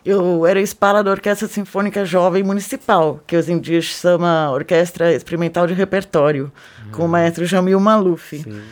eu 0.07 0.47
era 0.47 0.61
espala 0.61 1.03
da 1.03 1.11
Orquestra 1.11 1.49
Sinfônica 1.49 2.05
Jovem 2.05 2.43
Municipal, 2.45 3.21
que 3.27 3.37
hoje 3.37 3.53
em 3.53 3.59
dia 3.59 3.83
se 3.83 3.89
chama 3.89 4.51
Orquestra 4.53 5.13
Experimental 5.13 5.67
de 5.67 5.75
Repertório, 5.75 6.53
uhum. 6.85 6.93
com 6.93 7.05
o 7.07 7.09
maestro 7.09 7.45
Jamil 7.45 7.81
Maluf. 7.81 8.39
Sim. 8.39 8.63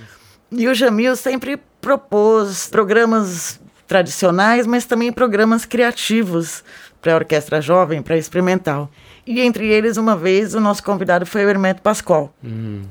E 0.53 0.69
o 0.69 0.75
Jamil 0.75 1.17
sempre 1.17 1.59
propôs 1.81 2.69
programas 2.69 3.61
tradicionais, 3.87 4.65
mas 4.65 4.85
também 4.85 5.13
programas 5.13 5.65
criativos 5.65 6.63
para 7.03 7.13
a 7.13 7.17
orquestra 7.17 7.61
jovem, 7.61 8.01
para 8.01 8.17
experimental. 8.17 8.89
E 9.27 9.41
entre 9.41 9.67
eles, 9.67 9.97
uma 9.97 10.17
vez, 10.17 10.55
o 10.55 10.61
nosso 10.61 10.83
convidado 10.85 11.27
foi 11.27 11.45
o 11.45 11.49
Hermeto 11.49 11.83
Pascoal. 11.83 12.33
Uhum. 12.43 12.83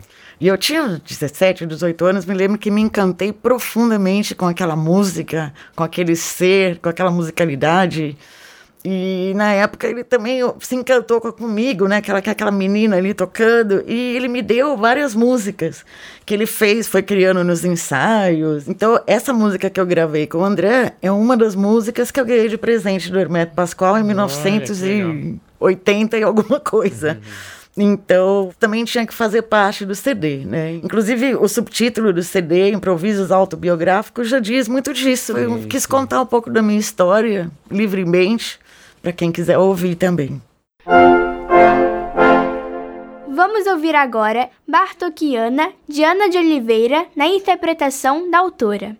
E 0.43 0.47
eu 0.47 0.57
tinha 0.57 1.01
17, 1.07 1.65
18 1.65 2.05
anos, 2.05 2.25
me 2.25 2.33
lembro 2.33 2.57
que 2.57 2.69
me 2.69 2.81
encantei 2.81 3.31
profundamente 3.31 4.35
com 4.35 4.45
aquela 4.45 4.75
música, 4.75 5.53
com 5.73 5.85
aquele 5.85 6.17
ser, 6.17 6.79
com 6.79 6.89
aquela 6.89 7.09
musicalidade. 7.09 8.17
E 8.83 9.31
na 9.37 9.53
época 9.53 9.87
ele 9.87 10.03
também 10.03 10.41
se 10.59 10.75
encantou 10.75 11.21
comigo, 11.21 11.87
né? 11.87 11.95
Aquela, 11.95 12.19
aquela 12.19 12.51
menina 12.51 12.97
ali 12.97 13.13
tocando. 13.13 13.85
E 13.87 14.17
ele 14.17 14.27
me 14.27 14.41
deu 14.41 14.75
várias 14.75 15.15
músicas 15.15 15.85
que 16.25 16.33
ele 16.33 16.45
fez, 16.45 16.89
foi 16.89 17.01
criando 17.01 17.41
nos 17.45 17.63
ensaios. 17.63 18.67
Então, 18.67 19.01
essa 19.07 19.31
música 19.31 19.69
que 19.69 19.79
eu 19.79 19.85
gravei 19.85 20.27
com 20.27 20.39
o 20.39 20.43
André 20.43 20.91
é 21.01 21.09
uma 21.09 21.37
das 21.37 21.55
músicas 21.55 22.11
que 22.11 22.19
eu 22.19 22.25
ganhei 22.25 22.49
de 22.49 22.57
presente 22.57 23.09
do 23.09 23.17
Hermeto 23.17 23.55
Pascoal 23.55 23.97
em 23.97 24.03
1980 24.03 26.17
e 26.17 26.23
alguma 26.23 26.59
coisa. 26.59 27.13
Uhum. 27.13 27.62
Então, 27.75 28.51
também 28.59 28.85
tinha 28.85 29.05
que 29.05 29.13
fazer 29.13 29.43
parte 29.43 29.83
do 29.83 29.95
CD, 29.95 30.45
né? 30.45 30.75
Inclusive, 30.75 31.35
o 31.35 31.47
subtítulo 31.47 32.13
do 32.13 32.21
CD, 32.21 32.69
Improvisos 32.71 33.31
Autobiográficos, 33.31 34.29
já 34.29 34.39
diz 34.39 34.67
muito 34.67 34.93
disso. 34.93 35.35
Eu 35.35 35.67
quis 35.67 35.85
contar 35.85 36.21
um 36.21 36.25
pouco 36.25 36.51
da 36.51 36.61
minha 36.61 36.79
história, 36.79 37.49
livremente, 37.71 38.59
para 39.01 39.11
quem 39.11 39.31
quiser 39.31 39.57
ouvir 39.57 39.95
também. 39.95 40.39
Vamos 43.35 43.65
ouvir 43.65 43.95
agora 43.95 44.49
Bartokiana, 44.67 45.71
de 45.89 46.03
Ana 46.03 46.29
de 46.29 46.37
Oliveira, 46.37 47.07
na 47.15 47.25
interpretação 47.25 48.29
da 48.29 48.37
autora. 48.37 48.95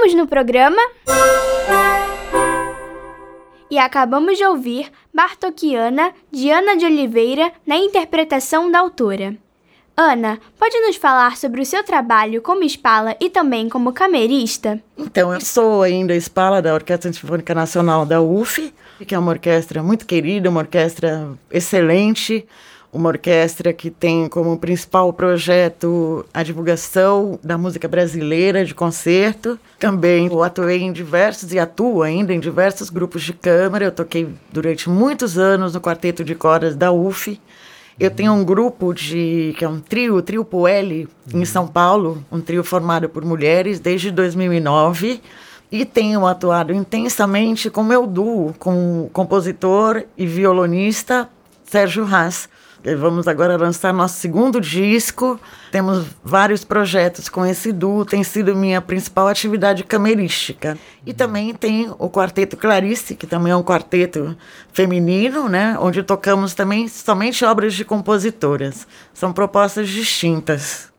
Estamos 0.00 0.14
no 0.14 0.26
programa. 0.26 0.80
E 3.70 3.78
acabamos 3.78 4.38
de 4.38 4.44
ouvir 4.46 4.90
Bartokiana, 5.12 6.14
de 6.32 6.50
Ana 6.50 6.74
de 6.74 6.86
Oliveira, 6.86 7.52
na 7.66 7.76
interpretação 7.76 8.70
da 8.70 8.78
autora. 8.78 9.36
Ana, 9.94 10.40
pode 10.58 10.80
nos 10.80 10.96
falar 10.96 11.36
sobre 11.36 11.60
o 11.60 11.66
seu 11.66 11.84
trabalho 11.84 12.40
como 12.40 12.64
espala 12.64 13.14
e 13.20 13.28
também 13.28 13.68
como 13.68 13.92
camerista? 13.92 14.82
Então, 14.96 15.34
eu 15.34 15.40
sou 15.42 15.82
ainda 15.82 16.16
espala 16.16 16.62
da 16.62 16.72
Orquestra 16.72 17.12
Sinfônica 17.12 17.54
Nacional 17.54 18.06
da 18.06 18.22
UF, 18.22 18.72
que 19.06 19.14
é 19.14 19.18
uma 19.18 19.32
orquestra 19.32 19.82
muito 19.82 20.06
querida, 20.06 20.48
uma 20.48 20.60
orquestra 20.60 21.28
excelente, 21.50 22.48
uma 22.92 23.08
orquestra 23.08 23.72
que 23.72 23.90
tem 23.90 24.28
como 24.28 24.58
principal 24.58 25.12
projeto 25.12 26.24
a 26.34 26.42
divulgação 26.42 27.38
da 27.42 27.56
música 27.56 27.86
brasileira 27.86 28.64
de 28.64 28.74
concerto. 28.74 29.58
Também 29.78 30.26
eu 30.26 30.42
atuei 30.42 30.82
em 30.82 30.92
diversos 30.92 31.52
e 31.52 31.58
atuo 31.58 32.02
ainda 32.02 32.34
em 32.34 32.40
diversos 32.40 32.90
grupos 32.90 33.22
de 33.22 33.32
câmara. 33.32 33.84
Eu 33.84 33.92
toquei 33.92 34.28
durante 34.52 34.88
muitos 34.90 35.38
anos 35.38 35.74
no 35.74 35.80
quarteto 35.80 36.24
de 36.24 36.34
cordas 36.34 36.74
da 36.74 36.90
UF. 36.90 37.40
Eu 37.98 38.10
tenho 38.10 38.32
um 38.32 38.44
grupo 38.44 38.94
de 38.94 39.54
que 39.58 39.64
é 39.64 39.68
um 39.68 39.78
trio, 39.78 40.16
o 40.16 40.22
trio 40.22 40.44
Poeli, 40.44 41.06
em 41.32 41.44
São 41.44 41.68
Paulo, 41.68 42.24
um 42.32 42.40
trio 42.40 42.64
formado 42.64 43.08
por 43.08 43.24
mulheres 43.24 43.78
desde 43.78 44.10
2009 44.10 45.20
e 45.70 45.84
tenho 45.84 46.26
atuado 46.26 46.72
intensamente 46.72 47.70
com 47.70 47.84
meu 47.84 48.06
duo, 48.06 48.54
com 48.58 49.04
o 49.04 49.10
compositor 49.10 50.02
e 50.16 50.26
violonista 50.26 51.28
Sérgio 51.64 52.04
Haas. 52.04 52.48
Vamos 52.98 53.28
agora 53.28 53.58
lançar 53.58 53.92
nosso 53.92 54.18
segundo 54.18 54.58
disco. 54.60 55.38
Temos 55.70 56.06
vários 56.24 56.64
projetos 56.64 57.28
com 57.28 57.44
esse 57.44 57.72
duo, 57.72 58.06
tem 58.06 58.24
sido 58.24 58.56
minha 58.56 58.80
principal 58.80 59.28
atividade 59.28 59.84
camerística. 59.84 60.78
E 61.04 61.12
também 61.12 61.52
tem 61.54 61.92
o 61.98 62.08
Quarteto 62.08 62.56
Clarice, 62.56 63.14
que 63.14 63.26
também 63.26 63.52
é 63.52 63.56
um 63.56 63.62
quarteto 63.62 64.34
feminino, 64.72 65.48
né? 65.48 65.76
onde 65.78 66.02
tocamos 66.02 66.54
também 66.54 66.88
somente 66.88 67.44
obras 67.44 67.74
de 67.74 67.84
compositoras. 67.84 68.86
São 69.12 69.30
propostas 69.30 69.88
distintas. 69.88 70.90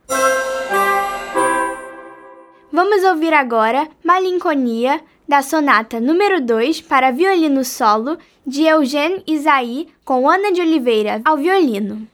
Vamos 2.72 3.04
ouvir 3.04 3.34
agora 3.34 3.88
Malinconia, 4.04 5.02
da 5.32 5.42
sonata 5.42 5.98
número 6.02 6.42
2 6.42 6.82
para 6.82 7.10
violino 7.10 7.64
solo 7.64 8.18
de 8.46 8.64
Eugênio 8.64 9.24
Isaí 9.26 9.88
com 10.04 10.30
Ana 10.30 10.52
de 10.52 10.60
Oliveira 10.60 11.22
ao 11.24 11.38
violino. 11.38 12.06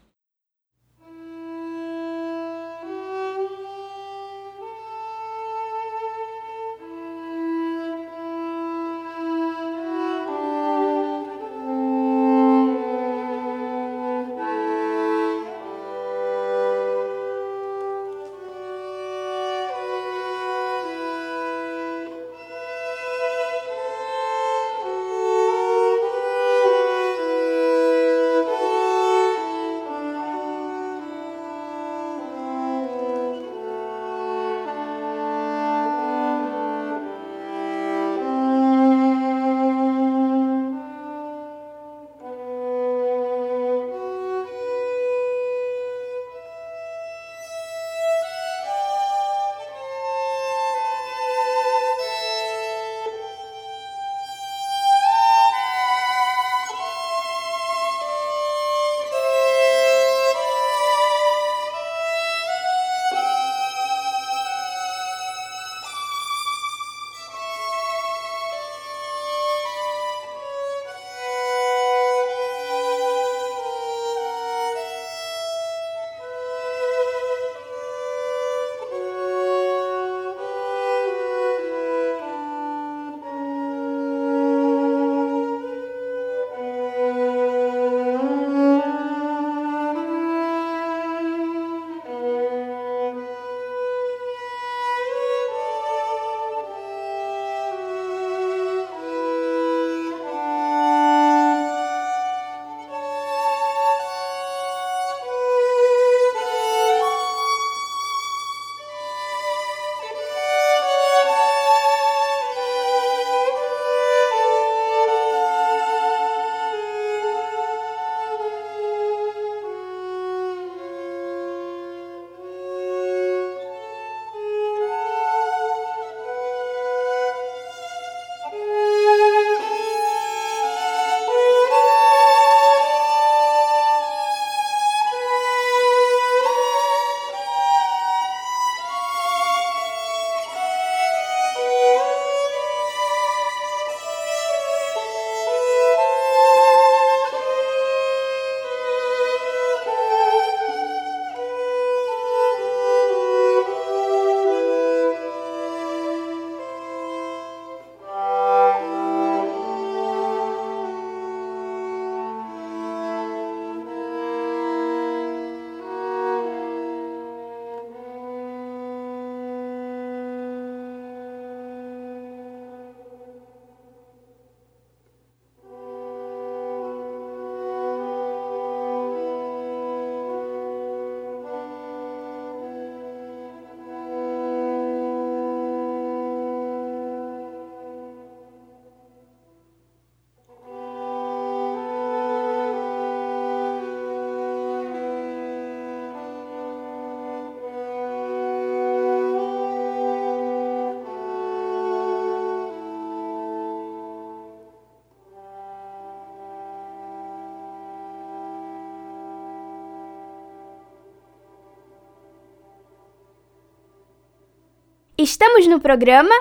Estamos 215.29 215.67
no 215.67 215.77
programa. 215.81 216.33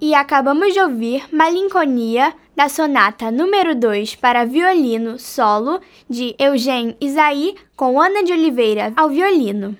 E 0.00 0.12
acabamos 0.12 0.74
de 0.74 0.80
ouvir 0.80 1.22
Malinconia, 1.32 2.34
da 2.56 2.68
sonata 2.68 3.30
número 3.30 3.76
2 3.76 4.16
para 4.16 4.44
violino 4.44 5.20
solo, 5.20 5.80
de 6.10 6.34
Eugênio 6.36 6.96
Isaí, 7.00 7.54
com 7.76 8.00
Ana 8.00 8.24
de 8.24 8.32
Oliveira 8.32 8.92
ao 8.96 9.08
violino. 9.08 9.78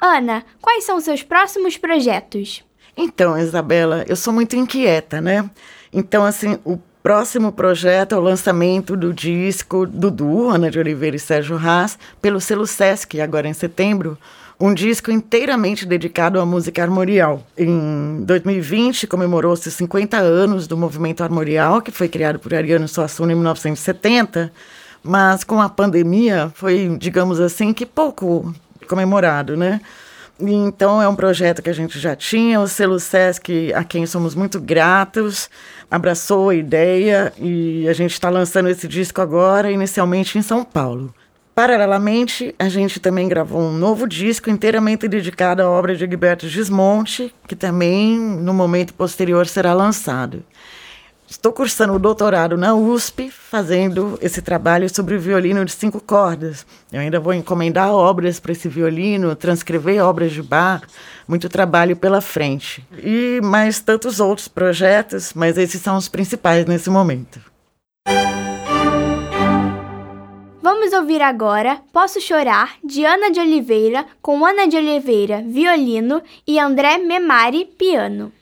Ana, 0.00 0.44
quais 0.62 0.84
são 0.84 1.00
seus 1.00 1.24
próximos 1.24 1.76
projetos? 1.76 2.64
Então, 2.96 3.36
Isabela, 3.36 4.04
eu 4.08 4.14
sou 4.14 4.32
muito 4.32 4.54
inquieta, 4.54 5.20
né? 5.20 5.50
Então, 5.92 6.24
assim, 6.24 6.60
o 6.64 6.78
próximo 7.02 7.50
projeto 7.50 8.14
é 8.14 8.18
o 8.18 8.22
lançamento 8.22 8.96
do 8.96 9.12
disco 9.12 9.84
Dudu, 9.84 10.48
Ana 10.48 10.70
de 10.70 10.78
Oliveira 10.78 11.16
e 11.16 11.18
Sérgio 11.18 11.58
Haas, 11.58 11.98
pelo 12.22 12.40
selo 12.40 12.68
Sesc, 12.68 13.20
agora 13.20 13.48
em 13.48 13.52
setembro, 13.52 14.16
um 14.58 14.72
disco 14.72 15.10
inteiramente 15.10 15.84
dedicado 15.84 16.40
à 16.40 16.46
música 16.46 16.82
armorial. 16.82 17.42
Em 17.56 18.22
2020, 18.24 19.06
comemorou-se 19.06 19.70
50 19.70 20.16
anos 20.16 20.66
do 20.66 20.76
movimento 20.76 21.22
armorial, 21.22 21.82
que 21.82 21.90
foi 21.90 22.08
criado 22.08 22.38
por 22.38 22.54
Ariano 22.54 22.88
Suassuna 22.88 23.32
em 23.32 23.36
1970, 23.36 24.50
mas 25.02 25.44
com 25.44 25.60
a 25.60 25.68
pandemia 25.68 26.50
foi, 26.54 26.96
digamos 26.98 27.38
assim, 27.38 27.72
que 27.72 27.84
pouco 27.84 28.54
comemorado, 28.88 29.56
né? 29.56 29.80
Então 30.38 31.00
é 31.00 31.08
um 31.08 31.16
projeto 31.16 31.62
que 31.62 31.70
a 31.70 31.74
gente 31.74 31.98
já 31.98 32.14
tinha, 32.14 32.60
o 32.60 32.68
selo 32.68 33.00
Sesc, 33.00 33.72
a 33.74 33.82
quem 33.84 34.04
somos 34.06 34.34
muito 34.34 34.60
gratos, 34.60 35.48
abraçou 35.90 36.50
a 36.50 36.54
ideia 36.54 37.32
e 37.38 37.88
a 37.88 37.92
gente 37.92 38.12
está 38.12 38.28
lançando 38.28 38.68
esse 38.68 38.86
disco 38.86 39.20
agora, 39.20 39.70
inicialmente 39.70 40.36
em 40.38 40.42
São 40.42 40.62
Paulo. 40.62 41.14
Paralelamente, 41.56 42.54
a 42.58 42.68
gente 42.68 43.00
também 43.00 43.26
gravou 43.26 43.62
um 43.62 43.72
novo 43.72 44.06
disco 44.06 44.50
inteiramente 44.50 45.08
dedicado 45.08 45.62
à 45.62 45.70
obra 45.70 45.96
de 45.96 46.04
Egberto 46.04 46.46
Gismonte, 46.46 47.34
que 47.48 47.56
também, 47.56 48.18
no 48.18 48.52
momento 48.52 48.92
posterior, 48.92 49.46
será 49.46 49.72
lançado. 49.72 50.44
Estou 51.26 51.50
cursando 51.52 51.94
o 51.94 51.98
doutorado 51.98 52.58
na 52.58 52.74
USP, 52.74 53.30
fazendo 53.30 54.18
esse 54.20 54.42
trabalho 54.42 54.94
sobre 54.94 55.14
o 55.14 55.18
violino 55.18 55.64
de 55.64 55.72
cinco 55.72 55.98
cordas. 55.98 56.66
Eu 56.92 57.00
ainda 57.00 57.18
vou 57.18 57.32
encomendar 57.32 57.90
obras 57.90 58.38
para 58.38 58.52
esse 58.52 58.68
violino, 58.68 59.34
transcrever 59.34 60.04
obras 60.04 60.32
de 60.32 60.42
Bach, 60.42 60.82
muito 61.26 61.48
trabalho 61.48 61.96
pela 61.96 62.20
frente. 62.20 62.86
E 63.02 63.40
mais 63.42 63.80
tantos 63.80 64.20
outros 64.20 64.46
projetos, 64.46 65.32
mas 65.34 65.56
esses 65.56 65.80
são 65.80 65.96
os 65.96 66.06
principais 66.06 66.66
nesse 66.66 66.90
momento. 66.90 67.40
Vamos 70.68 70.92
ouvir 70.92 71.22
agora 71.22 71.80
Posso 71.92 72.20
Chorar, 72.20 72.74
de 72.82 73.04
Ana 73.04 73.30
de 73.30 73.38
Oliveira, 73.38 74.04
com 74.20 74.44
Ana 74.44 74.66
de 74.66 74.76
Oliveira, 74.76 75.40
violino, 75.46 76.20
e 76.44 76.58
André 76.58 76.98
Memari, 76.98 77.64
piano. 77.64 78.32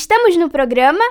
Estamos 0.00 0.34
no 0.34 0.48
programa. 0.48 1.04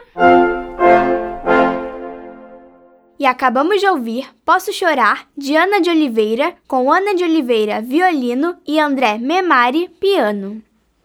E 3.19 3.25
acabamos 3.27 3.79
de 3.79 3.87
ouvir 3.87 4.27
Posso 4.43 4.73
Chorar, 4.73 5.27
de 5.37 5.55
Ana 5.55 5.79
de 5.79 5.91
Oliveira, 5.91 6.55
com 6.67 6.91
Ana 6.91 7.13
de 7.13 7.23
Oliveira, 7.23 7.83
violino, 7.83 8.57
e 8.65 8.79
André 8.79 9.19
Memari, 9.19 9.89
piano. 9.99 10.59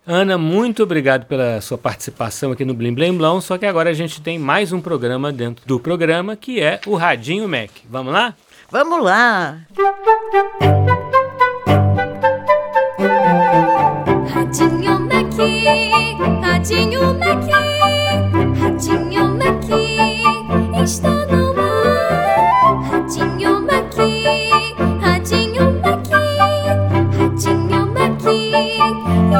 Ana, 0.07 0.39
muito 0.39 0.83
obrigado 0.83 1.27
pela 1.27 1.61
sua 1.61 1.77
participação 1.77 2.53
aqui 2.53 2.65
no 2.65 2.73
Blim 2.73 2.95
Blim 2.95 3.19
Blão, 3.19 3.39
só 3.39 3.59
que 3.59 3.67
agora 3.67 3.91
a 3.91 3.95
gente 3.95 4.23
tem 4.23 4.39
mais 4.39 4.73
um 4.73 4.81
programa 4.81 5.31
dentro 5.31 5.67
do 5.67 5.79
programa, 5.79 6.35
que 6.37 6.63
é 6.63 6.81
o 6.87 6.95
Radinho 6.95 7.47
Mac. 7.47 7.71
Vamos 7.91 8.15
lá? 8.15 8.35
Vamos 8.71 9.05
lá! 9.05 9.59
Radinho 14.33 15.01
Mac, 15.01 15.35
Radinho 16.43 17.15
Mac, 17.19 17.74
Radinho 18.87 19.29
Mac, 19.39 19.65
está 20.85 21.09
no 21.09 21.59
ar. 21.59 22.83
Radinho 22.83 23.63
Mac, 23.63 23.95
Radinho 25.01 25.73
Mac, 25.81 26.07
Radinho 27.17 27.87
Mac, 27.87 28.23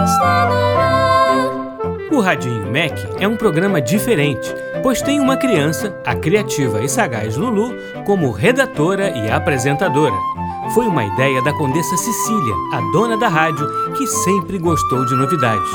está 0.07 0.49
no 0.49 0.57
ar. 0.79 2.09
O 2.11 2.21
Radinho 2.21 2.67
Mac 2.73 2.99
é 3.21 3.29
um 3.29 3.37
programa 3.37 3.83
diferente, 3.83 4.51
pois 4.83 5.03
tem 5.03 5.21
uma 5.21 5.37
criança, 5.37 5.95
a 6.07 6.15
criativa 6.15 6.83
e 6.83 6.89
sagaz 6.89 7.37
Lulu, 7.37 7.77
como 8.07 8.31
redatora 8.31 9.11
e 9.11 9.31
apresentadora. 9.31 10.34
Foi 10.73 10.87
uma 10.87 11.05
ideia 11.05 11.43
da 11.43 11.53
Condessa 11.53 11.97
Cecília, 11.97 12.55
a 12.73 12.81
dona 12.93 13.17
da 13.17 13.29
rádio, 13.29 13.67
que 13.93 14.07
sempre 14.07 14.59
gostou 14.59 15.05
de 15.05 15.15
novidades. 15.15 15.71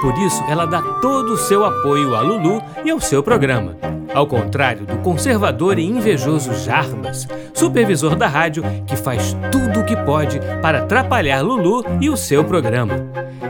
Por 0.00 0.18
isso, 0.18 0.42
ela 0.48 0.66
dá 0.66 0.82
todo 1.00 1.34
o 1.34 1.36
seu 1.36 1.64
apoio 1.64 2.14
a 2.16 2.20
Lulu 2.20 2.60
e 2.84 2.90
ao 2.90 3.00
seu 3.00 3.22
programa. 3.22 3.76
Ao 4.12 4.26
contrário 4.26 4.84
do 4.84 4.98
conservador 4.98 5.78
e 5.78 5.86
invejoso 5.86 6.52
Jarbas, 6.54 7.26
supervisor 7.54 8.16
da 8.16 8.26
rádio, 8.26 8.62
que 8.86 8.96
faz 8.96 9.34
tudo 9.50 9.80
o 9.80 9.84
que 9.84 9.96
pode 9.96 10.40
para 10.60 10.80
atrapalhar 10.80 11.40
Lulu 11.40 11.84
e 12.00 12.10
o 12.10 12.16
seu 12.16 12.44
programa. 12.44 12.94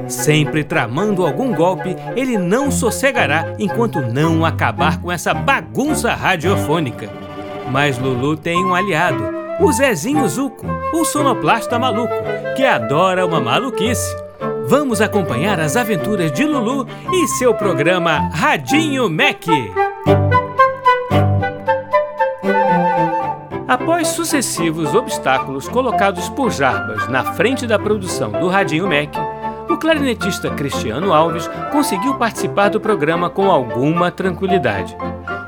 Sempre 0.07 0.63
tramando 0.63 1.27
algum 1.27 1.55
golpe, 1.55 1.97
ele 2.15 2.37
não 2.37 2.71
sossegará 2.71 3.55
enquanto 3.59 4.01
não 4.01 4.45
acabar 4.45 5.01
com 5.01 5.11
essa 5.11 5.33
bagunça 5.33 6.15
radiofônica. 6.15 7.09
Mas 7.71 7.99
Lulu 7.99 8.37
tem 8.37 8.63
um 8.63 8.75
aliado, 8.75 9.42
o 9.63 9.71
Zezinho 9.71 10.29
Zuco, 10.29 10.67
o 10.93 11.05
sonoplasta 11.05 11.79
maluco, 11.79 12.15
que 12.57 12.65
adora 12.65 13.25
uma 13.25 13.41
maluquice. 13.41 14.15
Vamos 14.67 15.01
acompanhar 15.01 15.61
as 15.61 15.77
aventuras 15.77 16.33
de 16.33 16.45
Lulu 16.45 16.87
e 17.13 17.29
seu 17.39 17.55
programa 17.55 18.29
Radinho 18.33 19.09
Mac. 19.09 19.47
Após 23.69 24.09
sucessivos 24.09 24.95
obstáculos 24.95 25.69
colocados 25.69 26.29
por 26.31 26.51
Jarbas 26.51 27.09
na 27.09 27.33
frente 27.33 27.65
da 27.65 27.79
produção 27.79 28.33
do 28.33 28.49
Radinho 28.49 28.89
Mac, 28.89 29.15
o 29.71 29.77
clarinetista 29.77 30.51
Cristiano 30.51 31.13
Alves 31.13 31.49
conseguiu 31.71 32.15
participar 32.15 32.69
do 32.69 32.81
programa 32.81 33.31
com 33.31 33.49
alguma 33.49 34.11
tranquilidade. 34.11 34.97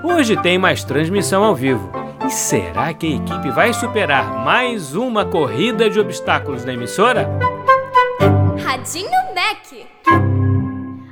Hoje 0.05 0.37
tem 0.37 0.57
mais 0.57 0.85
transmissão 0.85 1.43
ao 1.43 1.55
vivo. 1.55 2.04
E 2.27 2.31
será 2.31 2.95
que 2.95 3.07
a 3.07 3.17
equipe 3.17 3.51
vai 3.51 3.73
superar 3.73 4.45
mais 4.45 4.95
uma 4.95 5.27
corrida 5.27 5.91
de 5.91 6.01
obstáculos 6.01 6.65
na 6.65 6.73
emissora? 6.73 7.29
Radinho 8.65 9.11
Mac. 9.35 9.87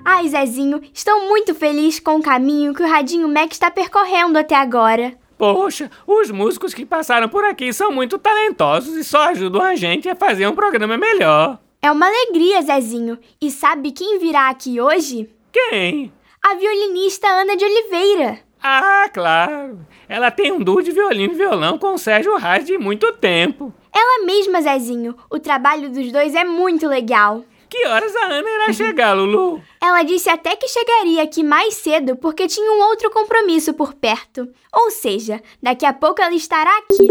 Ai, 0.04 0.28
Zezinho, 0.28 0.80
estou 0.92 1.28
muito 1.28 1.54
feliz 1.54 2.00
com 2.00 2.16
o 2.16 2.22
caminho 2.22 2.74
que 2.74 2.82
o 2.82 2.88
Radinho 2.88 3.28
Mac 3.28 3.52
está 3.52 3.70
percorrendo 3.70 4.38
até 4.38 4.54
agora. 4.54 5.14
Poxa, 5.36 5.90
os 6.06 6.30
músicos 6.30 6.72
que 6.72 6.86
passaram 6.86 7.28
por 7.28 7.44
aqui 7.44 7.72
são 7.72 7.92
muito 7.92 8.18
talentosos 8.18 8.96
e 8.96 9.04
só 9.04 9.28
ajudam 9.30 9.60
a 9.60 9.74
gente 9.74 10.08
a 10.08 10.16
fazer 10.16 10.46
um 10.46 10.54
programa 10.54 10.96
melhor. 10.96 11.58
É 11.82 11.90
uma 11.90 12.06
alegria, 12.06 12.62
Zezinho. 12.62 13.18
E 13.40 13.50
sabe 13.50 13.90
quem 13.90 14.18
virá 14.18 14.48
aqui 14.48 14.80
hoje? 14.80 15.28
Quem? 15.52 16.12
A 16.42 16.54
violinista 16.54 17.26
Ana 17.26 17.56
de 17.56 17.64
Oliveira. 17.64 18.38
Ah, 18.62 19.08
claro. 19.12 19.84
Ela 20.08 20.30
tem 20.30 20.52
um 20.52 20.62
duo 20.62 20.82
de 20.82 20.92
violino 20.92 21.32
e 21.32 21.36
violão 21.36 21.78
com 21.78 21.94
o 21.94 21.98
Sérgio 21.98 22.36
Reis 22.36 22.64
de 22.64 22.78
muito 22.78 23.12
tempo. 23.14 23.74
Ela 23.92 24.24
mesma, 24.24 24.62
Zezinho. 24.62 25.16
O 25.30 25.38
trabalho 25.38 25.90
dos 25.90 26.12
dois 26.12 26.34
é 26.34 26.44
muito 26.44 26.86
legal. 26.86 27.44
Que 27.68 27.86
horas 27.86 28.14
a 28.14 28.26
Ana 28.26 28.50
irá 28.50 28.72
chegar, 28.72 29.14
Lulu? 29.14 29.62
Ela 29.82 30.02
disse 30.02 30.28
até 30.28 30.54
que 30.54 30.68
chegaria 30.68 31.22
aqui 31.22 31.42
mais 31.42 31.74
cedo 31.74 32.16
porque 32.16 32.46
tinha 32.46 32.70
um 32.70 32.82
outro 32.82 33.10
compromisso 33.10 33.72
por 33.72 33.94
perto. 33.94 34.46
Ou 34.72 34.90
seja, 34.90 35.42
daqui 35.62 35.86
a 35.86 35.92
pouco 35.92 36.20
ela 36.20 36.34
estará 36.34 36.70
aqui. 36.78 37.08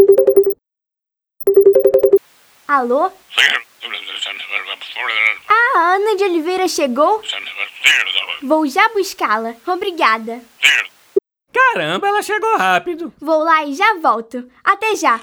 Alô? 2.68 3.10
Ah, 5.48 5.78
a 5.78 5.94
Ana 5.94 6.16
de 6.16 6.24
Oliveira 6.24 6.68
chegou? 6.68 7.20
Vou 8.42 8.66
já 8.66 8.88
buscá-la. 8.90 9.54
Obrigada. 9.66 10.40
Caramba, 11.72 12.06
ela 12.06 12.20
chegou 12.22 12.56
rápido. 12.58 13.12
Vou 13.18 13.42
lá 13.42 13.64
e 13.64 13.74
já 13.74 13.94
volto. 13.94 14.44
Até 14.62 14.94
já. 14.94 15.18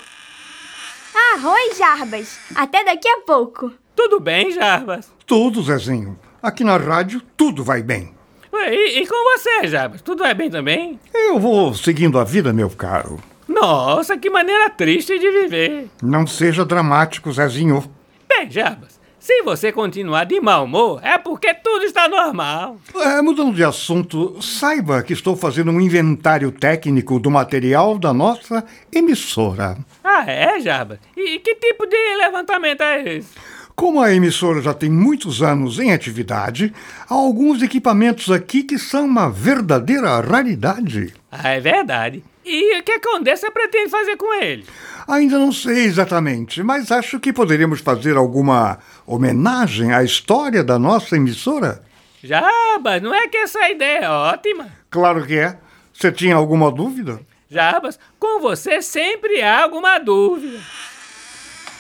Ah, 1.16 1.48
oi, 1.48 1.76
Jarbas. 1.76 2.40
Até 2.56 2.84
daqui 2.84 3.08
a 3.08 3.20
pouco. 3.22 3.72
Tudo 3.96 4.20
bem, 4.20 4.52
Jarbas? 4.52 5.12
Tudo, 5.28 5.62
Zezinho. 5.62 6.18
Aqui 6.42 6.64
na 6.64 6.78
rádio, 6.78 7.22
tudo 7.38 7.64
vai 7.64 7.84
bem. 7.84 8.16
Ué, 8.52 8.74
E, 8.74 9.02
e 9.04 9.08
com 9.08 9.38
você, 9.38 9.68
Jarbas? 9.68 10.02
Tudo 10.02 10.24
vai 10.24 10.34
bem 10.34 10.50
também? 10.50 11.00
Eu 11.14 11.40
vou 11.40 11.74
seguindo 11.76 12.18
a 12.18 12.24
vida, 12.24 12.52
meu 12.52 12.70
caro. 12.70 13.22
Nossa, 13.48 14.18
que 14.18 14.30
maneira 14.30 14.70
triste 14.72 15.20
de 15.20 15.30
viver. 15.30 15.88
Não 16.02 16.26
seja 16.26 16.66
dramático, 16.66 17.32
Zezinho. 17.32 17.84
Bem, 18.28 18.50
Jarbas, 18.50 18.99
se 19.20 19.44
você 19.44 19.72
continuar 19.72 20.24
de 20.24 20.40
mau 20.40 20.66
humor, 20.66 21.02
é 21.04 21.18
porque 21.18 21.54
tudo 21.54 21.84
está 21.86 22.08
normal. 22.08 22.78
É, 22.96 23.22
mudando 23.22 23.54
de 23.54 23.64
assunto, 23.64 24.42
saiba 24.42 25.04
que 25.04 25.14
estou 25.14 25.36
fazendo 25.36 25.72
um 25.72 25.82
inventário 25.82 26.52
técnico 26.52 27.20
do 27.20 27.30
material 27.30 27.98
da 27.98 28.14
nossa 28.14 28.64
emissora. 28.92 29.78
Ah, 30.04 30.24
é, 30.26 30.60
Jarbas? 30.60 31.00
E 31.16 31.40
que 31.40 31.56
tipo 31.56 31.86
de 31.86 31.98
levantamento 32.18 32.82
é 32.82 33.18
esse? 33.18 33.30
Como 33.76 34.02
a 34.02 34.14
emissora 34.14 34.62
já 34.62 34.74
tem 34.74 34.90
muitos 34.90 35.42
anos 35.42 35.80
em 35.80 35.94
atividade, 35.94 36.74
há 37.10 37.14
alguns 37.14 37.62
equipamentos 37.62 38.30
aqui 38.30 38.64
que 38.64 38.78
são 38.78 39.06
uma 39.06 39.30
verdadeira 39.30 40.20
raridade. 40.20 41.14
Ah, 41.32 41.50
é 41.52 41.60
verdade. 41.62 42.24
E 42.46 42.80
o 42.80 42.84
que 42.84 42.92
a 42.92 43.00
Condessa 43.00 43.52
pretende 43.52 43.90
fazer 43.90 44.18
com 44.18 44.34
ele? 44.42 44.66
Ainda 45.10 45.40
não 45.40 45.52
sei 45.52 45.86
exatamente, 45.86 46.62
mas 46.62 46.92
acho 46.92 47.20
que 47.20 47.34
poderíamos 47.34 47.80
fazer 47.80 48.16
alguma 48.16 48.78
homenagem 49.08 49.92
à 49.92 50.04
história 50.04 50.64
da 50.64 50.78
nossa 50.78 51.16
emissora. 51.16 51.82
Jarbas, 52.24 53.02
não 53.02 53.12
é 53.12 53.28
que 53.28 53.38
essa 53.38 53.68
ideia 53.70 54.06
é 54.06 54.10
ótima? 54.10 54.68
Claro 54.88 55.26
que 55.26 55.36
é. 55.36 55.58
Você 55.92 56.12
tinha 56.12 56.36
alguma 56.36 56.72
dúvida? 56.72 57.20
Jarbas, 57.50 57.98
com 58.20 58.40
você 58.40 58.84
sempre 58.84 59.42
há 59.42 59.64
alguma 59.64 59.98
dúvida. 59.98 60.60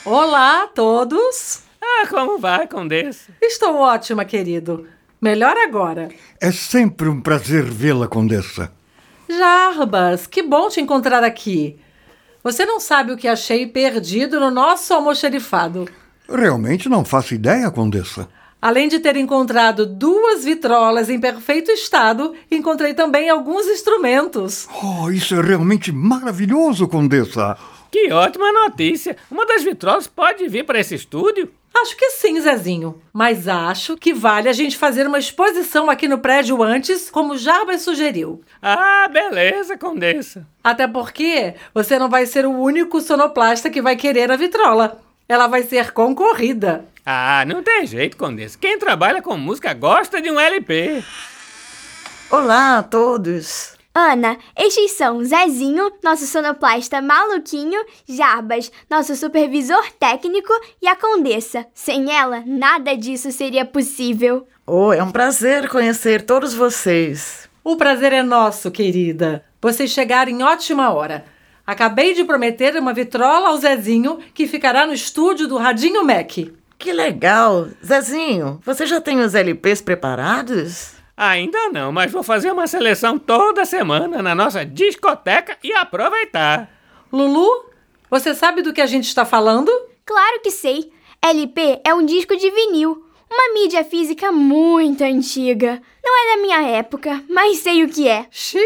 Olá 0.03 0.63
a 0.63 0.67
todos! 0.67 1.61
Ah, 1.79 2.07
como 2.09 2.39
vai, 2.39 2.65
Condessa? 2.65 3.31
Estou 3.39 3.75
ótima, 3.75 4.25
querido. 4.25 4.87
Melhor 5.21 5.55
agora. 5.55 6.09
É 6.41 6.51
sempre 6.51 7.07
um 7.07 7.21
prazer 7.21 7.63
vê-la, 7.63 8.07
Condessa. 8.07 8.73
Jarbas, 9.29 10.25
que 10.25 10.41
bom 10.41 10.67
te 10.67 10.81
encontrar 10.81 11.23
aqui. 11.23 11.79
Você 12.43 12.65
não 12.65 12.79
sabe 12.79 13.11
o 13.11 13.17
que 13.17 13.27
achei 13.27 13.67
perdido 13.67 14.39
no 14.39 14.49
nosso 14.49 14.93
almoxerifado. 14.93 15.89
Realmente 16.27 16.87
não 16.87 17.03
faço 17.03 17.33
ideia, 17.33 17.69
Condessa. 17.69 18.29
Além 18.61 18.87
de 18.87 18.99
ter 18.99 19.15
encontrado 19.15 19.85
duas 19.85 20.43
vitrolas 20.43 21.09
em 21.09 21.19
perfeito 21.19 21.71
estado, 21.71 22.33
encontrei 22.51 22.93
também 22.93 23.29
alguns 23.29 23.65
instrumentos. 23.67 24.67
Oh, 24.83 25.09
isso 25.09 25.35
é 25.35 25.41
realmente 25.41 25.91
maravilhoso, 25.91 26.87
Condessa. 26.87 27.57
Que 27.91 28.11
ótima 28.11 28.51
notícia! 28.51 29.17
Uma 29.31 29.45
das 29.45 29.63
vitrolas 29.63 30.07
pode 30.07 30.47
vir 30.47 30.65
para 30.65 30.79
esse 30.79 30.95
estúdio? 30.95 31.49
Acho 31.75 31.95
que 31.95 32.09
sim, 32.11 32.39
Zezinho. 32.41 33.01
Mas 33.13 33.47
acho 33.47 33.95
que 33.95 34.13
vale 34.13 34.49
a 34.49 34.53
gente 34.53 34.77
fazer 34.77 35.07
uma 35.07 35.19
exposição 35.19 35.89
aqui 35.89 36.07
no 36.07 36.17
prédio 36.17 36.61
antes, 36.61 37.09
como 37.09 37.37
Jarbas 37.37 37.81
sugeriu. 37.81 38.41
Ah, 38.61 39.07
beleza, 39.11 39.77
Condessa. 39.77 40.45
Até 40.63 40.87
porque 40.87 41.55
você 41.73 41.97
não 41.97 42.09
vai 42.09 42.25
ser 42.25 42.45
o 42.45 42.51
único 42.51 42.99
sonoplasta 42.99 43.69
que 43.69 43.81
vai 43.81 43.95
querer 43.95 44.31
a 44.31 44.35
vitrola. 44.35 44.99
Ela 45.27 45.47
vai 45.47 45.63
ser 45.63 45.91
concorrida. 45.91 46.85
Ah, 47.05 47.45
não 47.47 47.63
tem 47.63 47.85
jeito, 47.85 48.17
Condessa. 48.17 48.57
Quem 48.59 48.77
trabalha 48.77 49.21
com 49.21 49.37
música 49.37 49.73
gosta 49.73 50.21
de 50.21 50.29
um 50.29 50.39
LP. 50.39 51.03
Olá 52.29 52.79
a 52.79 52.83
todos. 52.83 53.78
Ana, 53.93 54.37
estes 54.55 54.91
são 54.91 55.23
Zezinho, 55.23 55.91
nosso 56.03 56.25
sonoplasta 56.27 57.01
maluquinho, 57.01 57.83
Jarbas, 58.07 58.71
nosso 58.89 59.15
supervisor 59.15 59.83
técnico 59.99 60.53
e 60.81 60.87
a 60.87 60.95
Condessa. 60.95 61.65
Sem 61.73 62.15
ela, 62.15 62.43
nada 62.45 62.95
disso 62.95 63.31
seria 63.31 63.65
possível. 63.65 64.47
Oh, 64.65 64.93
é 64.93 65.01
um 65.01 65.11
prazer 65.11 65.67
conhecer 65.67 66.21
todos 66.21 66.53
vocês. 66.53 67.49
O 67.63 67.75
prazer 67.75 68.13
é 68.13 68.21
nosso, 68.21 68.69
querida. 68.69 69.43
Vocês 69.61 69.89
chegaram 69.89 70.31
em 70.31 70.43
ótima 70.43 70.93
hora. 70.93 71.25
Acabei 71.65 72.13
de 72.13 72.23
prometer 72.23 72.75
uma 72.77 72.93
vitrola 72.93 73.49
ao 73.49 73.57
Zezinho, 73.57 74.19
que 74.33 74.47
ficará 74.47 74.85
no 74.85 74.93
estúdio 74.93 75.47
do 75.47 75.57
Radinho 75.57 76.05
Mac. 76.05 76.31
Que 76.77 76.93
legal! 76.93 77.67
Zezinho, 77.85 78.59
você 78.63 78.85
já 78.85 79.01
tem 79.01 79.19
os 79.19 79.35
LPs 79.35 79.81
preparados? 79.81 80.98
Ainda 81.21 81.67
não, 81.67 81.91
mas 81.91 82.13
vou 82.13 82.23
fazer 82.23 82.49
uma 82.49 82.65
seleção 82.65 83.19
toda 83.19 83.65
semana 83.65 84.21
na 84.21 84.33
nossa 84.33 84.65
discoteca 84.65 85.57
e 85.61 85.73
aproveitar. 85.73 86.71
Lulu, 87.11 87.65
você 88.09 88.33
sabe 88.33 88.61
do 88.61 88.71
que 88.71 88.79
a 88.79 88.85
gente 88.85 89.03
está 89.03 89.25
falando? 89.25 89.69
Claro 90.05 90.39
que 90.39 90.49
sei. 90.49 90.93
LP 91.21 91.81
é 91.83 91.93
um 91.93 92.05
disco 92.05 92.37
de 92.37 92.49
vinil, 92.49 93.03
uma 93.29 93.53
mídia 93.53 93.83
física 93.83 94.31
muito 94.31 95.03
antiga. 95.03 95.81
Não 96.01 96.23
é 96.23 96.35
da 96.37 96.41
minha 96.41 96.61
época, 96.77 97.21
mas 97.29 97.57
sei 97.57 97.83
o 97.83 97.89
que 97.89 98.07
é. 98.07 98.25
Xiii! 98.31 98.63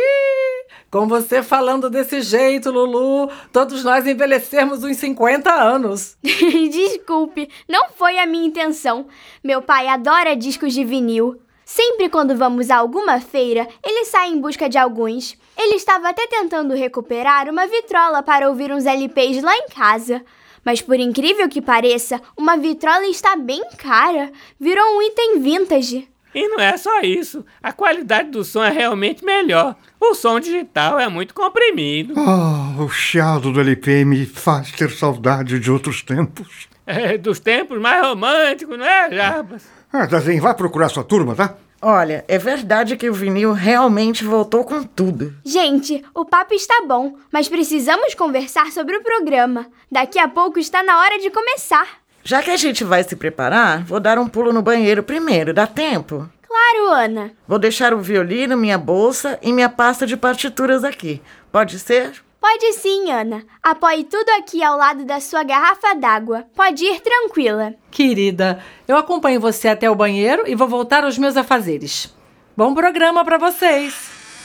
Com 0.91 1.07
você 1.07 1.41
falando 1.41 1.89
desse 1.89 2.21
jeito, 2.21 2.69
Lulu, 2.69 3.31
todos 3.51 3.83
nós 3.83 4.05
envelhecemos 4.05 4.83
uns 4.83 4.97
50 4.97 5.51
anos. 5.51 6.17
Desculpe, 6.21 7.49
não 7.67 7.89
foi 7.89 8.19
a 8.19 8.27
minha 8.27 8.45
intenção. 8.45 9.07
Meu 9.43 9.59
pai 9.59 9.87
adora 9.87 10.35
discos 10.35 10.71
de 10.71 10.85
vinil. 10.85 11.41
Sempre 11.75 12.07
quando 12.07 12.37
vamos 12.37 12.69
a 12.69 12.75
alguma 12.75 13.19
feira, 13.19 13.67
ele 13.83 14.05
sai 14.05 14.29
em 14.29 14.39
busca 14.39 14.69
de 14.69 14.77
alguns. 14.77 15.35
Ele 15.57 15.73
estava 15.73 16.09
até 16.09 16.27
tentando 16.27 16.75
recuperar 16.75 17.49
uma 17.49 17.65
vitrola 17.65 18.21
para 18.21 18.47
ouvir 18.47 18.71
uns 18.71 18.85
LPs 18.85 19.41
lá 19.41 19.57
em 19.57 19.65
casa. 19.69 20.23
Mas 20.63 20.83
por 20.83 20.99
incrível 20.99 21.49
que 21.49 21.63
pareça, 21.63 22.21
uma 22.37 22.57
vitrola 22.57 23.07
está 23.07 23.35
bem 23.35 23.63
cara. 23.75 24.31
Virou 24.59 24.85
um 24.85 25.01
item 25.01 25.39
vintage. 25.39 26.07
E 26.35 26.47
não 26.47 26.59
é 26.59 26.77
só 26.77 27.01
isso. 27.01 27.43
A 27.63 27.73
qualidade 27.73 28.29
do 28.29 28.43
som 28.43 28.63
é 28.63 28.69
realmente 28.69 29.25
melhor. 29.25 29.75
O 29.99 30.13
som 30.13 30.39
digital 30.39 30.99
é 30.99 31.09
muito 31.09 31.33
comprimido. 31.33 32.13
Ah, 32.15 32.75
o 32.83 32.87
chiado 32.87 33.51
do 33.51 33.59
LP 33.59 34.05
me 34.05 34.27
faz 34.27 34.71
ter 34.73 34.91
saudade 34.91 35.59
de 35.59 35.71
outros 35.71 36.03
tempos. 36.03 36.67
É, 36.85 37.17
dos 37.17 37.39
tempos 37.39 37.81
mais 37.81 38.05
românticos, 38.05 38.77
não 38.77 38.85
é, 38.85 39.09
Jarbas? 39.11 39.65
Ah, 39.91 40.05
Dazinho, 40.05 40.41
vai 40.41 40.53
procurar 40.53 40.89
sua 40.89 41.03
turma, 41.03 41.33
tá? 41.33 41.55
Olha, 41.85 42.23
é 42.29 42.37
verdade 42.37 42.95
que 42.95 43.09
o 43.09 43.13
vinil 43.13 43.51
realmente 43.51 44.23
voltou 44.23 44.63
com 44.63 44.83
tudo. 44.83 45.33
Gente, 45.43 46.01
o 46.15 46.23
papo 46.23 46.53
está 46.53 46.85
bom, 46.87 47.17
mas 47.29 47.49
precisamos 47.49 48.15
conversar 48.15 48.71
sobre 48.71 48.95
o 48.95 49.03
programa. 49.03 49.67
Daqui 49.91 50.17
a 50.17 50.29
pouco 50.29 50.57
está 50.57 50.81
na 50.81 50.97
hora 50.99 51.19
de 51.19 51.29
começar. 51.29 51.85
Já 52.23 52.41
que 52.41 52.51
a 52.51 52.55
gente 52.55 52.85
vai 52.85 53.03
se 53.03 53.17
preparar, 53.17 53.83
vou 53.83 53.99
dar 53.99 54.17
um 54.17 54.29
pulo 54.29 54.53
no 54.53 54.61
banheiro 54.61 55.03
primeiro. 55.03 55.53
Dá 55.53 55.67
tempo? 55.67 56.25
Claro, 56.47 56.87
Ana. 56.93 57.31
Vou 57.45 57.59
deixar 57.59 57.93
o 57.93 57.99
violino, 57.99 58.55
minha 58.55 58.77
bolsa 58.77 59.37
e 59.41 59.51
minha 59.51 59.67
pasta 59.67 60.07
de 60.07 60.15
partituras 60.15 60.85
aqui. 60.85 61.21
Pode 61.51 61.79
ser? 61.79 62.13
Pode 62.43 62.73
sim, 62.73 63.09
Ana. 63.09 63.41
Apoie 63.63 64.03
tudo 64.03 64.27
aqui 64.37 64.61
ao 64.61 64.77
lado 64.77 65.05
da 65.05 65.21
sua 65.21 65.43
garrafa 65.43 65.95
d'água. 65.95 66.43
Pode 66.53 66.83
ir 66.83 66.99
tranquila. 66.99 67.73
Querida, 67.89 68.61
eu 68.85 68.97
acompanho 68.97 69.39
você 69.39 69.69
até 69.69 69.89
o 69.89 69.95
banheiro 69.95 70.43
e 70.45 70.53
vou 70.53 70.67
voltar 70.67 71.05
aos 71.05 71.17
meus 71.17 71.37
afazeres. 71.37 72.13
Bom 72.57 72.73
programa 72.73 73.23
para 73.23 73.37
vocês. 73.37 73.95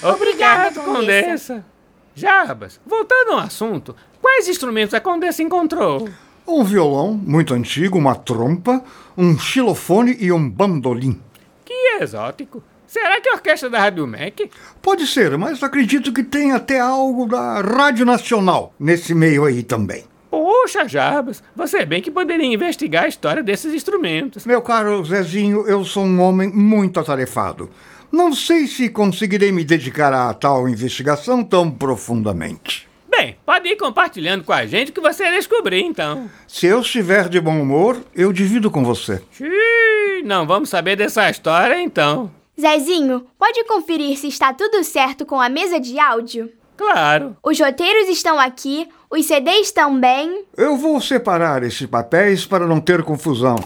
Obrigada, 0.01 0.68
Obrigado, 0.68 0.84
Condessa. 0.84 1.55
Condessa. 1.55 1.66
Jarbas, 2.14 2.80
voltando 2.86 3.32
ao 3.32 3.40
assunto, 3.40 3.96
quais 4.22 4.46
instrumentos 4.46 4.94
a 4.94 5.01
Condessa 5.01 5.42
encontrou? 5.42 6.09
Um 6.46 6.62
violão 6.62 7.14
muito 7.14 7.53
antigo, 7.53 7.99
uma 7.99 8.14
trompa, 8.14 8.80
um 9.16 9.36
xilofone 9.36 10.16
e 10.20 10.30
um 10.30 10.49
bandolim. 10.49 11.20
Que 11.64 11.99
exótico. 12.01 12.62
Será 12.89 13.20
que 13.20 13.28
a 13.28 13.34
orquestra 13.34 13.68
da 13.68 13.78
Rádio 13.78 14.07
Mac? 14.07 14.41
Pode 14.80 15.07
ser, 15.07 15.36
mas 15.36 15.62
acredito 15.62 16.11
que 16.11 16.24
tem 16.24 16.53
até 16.53 16.80
algo 16.80 17.26
da 17.26 17.61
Rádio 17.61 18.07
Nacional 18.07 18.72
nesse 18.80 19.14
meio 19.14 19.45
aí 19.45 19.62
também. 19.62 20.05
Poxa, 20.30 20.89
Jarbas, 20.89 21.43
você 21.55 21.84
bem 21.84 22.01
que 22.01 22.11
poderia 22.11 22.47
investigar 22.47 23.05
a 23.05 23.09
história 23.09 23.43
desses 23.43 23.74
instrumentos. 23.74 24.47
Meu 24.47 24.62
caro 24.62 25.05
Zezinho, 25.05 25.68
eu 25.68 25.84
sou 25.84 26.03
um 26.03 26.18
homem 26.20 26.49
muito 26.51 26.99
atarefado. 26.99 27.68
Não 28.11 28.32
sei 28.32 28.66
se 28.66 28.89
conseguirei 28.89 29.53
me 29.53 29.64
dedicar 29.64 30.14
a 30.14 30.32
tal 30.32 30.66
investigação 30.66 31.45
tão 31.45 31.70
profundamente. 31.70 32.89
Bem, 33.07 33.36
pode 33.45 33.68
ir 33.68 33.76
compartilhando 33.76 34.45
com 34.45 34.53
a 34.53 34.64
gente 34.64 34.93
o 34.93 34.95
que 34.95 35.01
você 35.01 35.30
descobrir, 35.32 35.82
então. 35.82 36.30
Se 36.47 36.64
eu 36.64 36.80
estiver 36.80 37.28
de 37.28 37.39
bom 37.39 37.61
humor, 37.61 38.01
eu 38.14 38.32
divido 38.32 38.70
com 38.70 38.82
você. 38.82 39.20
Xiii, 39.30 40.22
não 40.24 40.47
vamos 40.47 40.70
saber 40.70 40.97
dessa 40.97 41.28
história, 41.28 41.78
então. 41.82 42.30
Zezinho, 42.61 43.24
pode 43.38 43.62
conferir 43.64 44.18
se 44.18 44.26
está 44.26 44.52
tudo 44.52 44.82
certo 44.82 45.24
com 45.24 45.40
a 45.40 45.48
mesa 45.48 45.78
de 45.78 45.98
áudio? 45.98 46.50
Claro. 46.76 47.36
Os 47.42 47.59
roteiros 47.59 48.09
estão 48.09 48.38
aqui, 48.38 48.88
os 49.11 49.26
CDs 49.26 49.66
estão 49.68 49.98
bem. 49.98 50.44
Eu 50.56 50.76
vou 50.76 51.00
separar 51.00 51.62
esses 51.62 51.86
papéis 51.86 52.44
para 52.44 52.66
não 52.66 52.80
ter 52.80 53.02
confusão. 53.04 53.56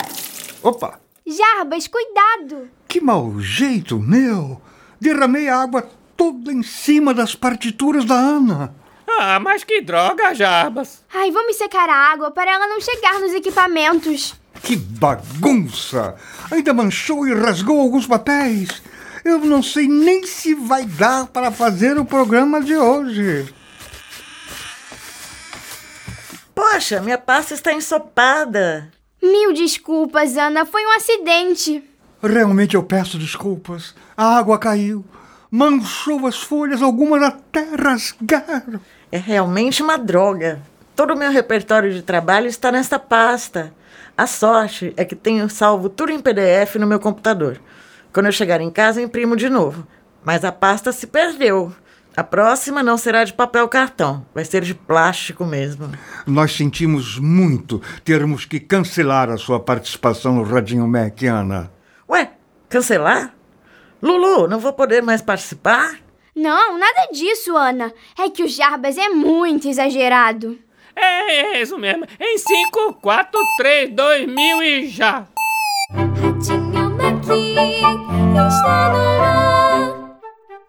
Opa! 0.62 1.00
Jarbas, 1.26 1.86
cuidado! 1.86 2.68
Que 2.86 3.00
mau 3.00 3.40
jeito, 3.40 3.98
meu! 3.98 4.60
Derramei 5.00 5.48
a 5.48 5.60
água 5.60 5.88
toda 6.16 6.52
em 6.52 6.62
cima 6.62 7.14
das 7.14 7.34
partituras 7.34 8.04
da 8.04 8.14
Ana. 8.14 8.74
Ah, 9.06 9.40
mas 9.40 9.64
que 9.64 9.80
droga, 9.80 10.34
Jarbas. 10.34 11.04
Ai, 11.12 11.30
vamos 11.30 11.56
secar 11.56 11.88
a 11.88 12.12
água 12.12 12.30
para 12.30 12.50
ela 12.50 12.66
não 12.66 12.80
chegar 12.80 13.20
nos 13.20 13.32
equipamentos. 13.32 14.34
Que 14.62 14.76
bagunça! 14.76 16.14
Ainda 16.50 16.72
manchou 16.72 17.26
e 17.26 17.34
rasgou 17.34 17.80
alguns 17.80 18.06
papéis. 18.06 18.82
Eu 19.24 19.38
não 19.38 19.62
sei 19.62 19.88
nem 19.88 20.26
se 20.26 20.54
vai 20.54 20.84
dar 20.84 21.26
para 21.26 21.50
fazer 21.50 21.98
o 21.98 22.04
programa 22.04 22.60
de 22.60 22.76
hoje. 22.76 23.52
Poxa, 26.54 27.00
minha 27.00 27.18
pasta 27.18 27.54
está 27.54 27.72
ensopada. 27.72 28.90
Mil 29.22 29.52
desculpas, 29.52 30.36
Ana, 30.36 30.64
foi 30.64 30.84
um 30.84 30.96
acidente. 30.96 31.82
Realmente 32.22 32.74
eu 32.74 32.82
peço 32.82 33.18
desculpas. 33.18 33.94
A 34.16 34.36
água 34.36 34.58
caiu, 34.58 35.04
manchou 35.50 36.26
as 36.26 36.42
folhas, 36.42 36.82
algumas 36.82 37.22
até 37.22 37.64
rasgaram. 37.76 38.80
É 39.10 39.18
realmente 39.18 39.82
uma 39.82 39.96
droga. 39.96 40.60
Todo 40.94 41.14
o 41.14 41.16
meu 41.16 41.30
repertório 41.30 41.92
de 41.92 42.02
trabalho 42.02 42.46
está 42.46 42.70
nessa 42.70 42.98
pasta. 42.98 43.72
A 44.16 44.26
sorte 44.26 44.92
é 44.96 45.04
que 45.04 45.16
tenho 45.16 45.48
salvo 45.48 45.88
tudo 45.88 46.12
em 46.12 46.20
PDF 46.20 46.76
no 46.76 46.86
meu 46.86 47.00
computador. 47.00 47.60
Quando 48.12 48.26
eu 48.26 48.32
chegar 48.32 48.60
em 48.60 48.70
casa, 48.70 49.00
eu 49.00 49.06
imprimo 49.06 49.36
de 49.36 49.48
novo. 49.48 49.86
Mas 50.22 50.44
a 50.44 50.52
pasta 50.52 50.92
se 50.92 51.06
perdeu. 51.06 51.72
A 52.14 52.22
próxima 52.22 52.82
não 52.82 52.98
será 52.98 53.24
de 53.24 53.32
papel 53.32 53.66
cartão, 53.68 54.26
vai 54.34 54.44
ser 54.44 54.62
de 54.62 54.74
plástico 54.74 55.46
mesmo. 55.46 55.90
Nós 56.26 56.52
sentimos 56.52 57.18
muito 57.18 57.80
termos 58.04 58.44
que 58.44 58.60
cancelar 58.60 59.30
a 59.30 59.38
sua 59.38 59.58
participação 59.58 60.34
no 60.34 60.42
Radinho 60.42 60.86
Mac, 60.86 61.22
Ana. 61.22 61.72
Ué, 62.06 62.32
cancelar? 62.68 63.34
Lulu, 64.02 64.46
não 64.46 64.58
vou 64.58 64.74
poder 64.74 65.02
mais 65.02 65.22
participar? 65.22 66.00
Não, 66.36 66.76
nada 66.76 67.08
disso, 67.12 67.56
Ana. 67.56 67.94
É 68.18 68.28
que 68.28 68.42
o 68.42 68.48
Jarbas 68.48 68.98
é 68.98 69.08
muito 69.08 69.66
exagerado. 69.66 70.58
É, 70.94 71.56
é 71.56 71.62
isso 71.62 71.78
mesmo. 71.78 72.06
Em 72.20 72.38
5, 72.38 72.94
4, 73.00 73.40
3, 73.56 73.90
2 73.90 74.26
mil 74.26 74.62
e 74.62 74.86
já. 74.88 75.26
Radinho 75.90 76.90
Mac 76.90 77.22
está 78.46 78.92
no 78.92 79.22
ar. 79.22 80.12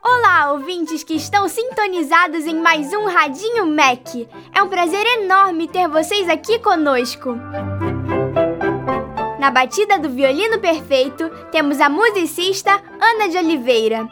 Olá, 0.03 0.51
ouvintes 0.51 1.03
que 1.03 1.15
estão 1.15 1.47
sintonizados 1.47 2.45
em 2.45 2.55
mais 2.55 2.93
um 2.93 3.05
Radinho 3.05 3.65
Mac. 3.65 4.07
É 4.53 4.61
um 4.61 4.69
prazer 4.69 5.05
enorme 5.19 5.67
ter 5.67 5.87
vocês 5.87 6.29
aqui 6.29 6.59
conosco. 6.59 7.37
Na 9.39 9.51
batida 9.51 9.99
do 9.99 10.09
violino 10.09 10.59
perfeito, 10.59 11.29
temos 11.51 11.81
a 11.81 11.89
musicista 11.89 12.81
Ana 12.99 13.27
de 13.27 13.37
Oliveira. 13.37 14.07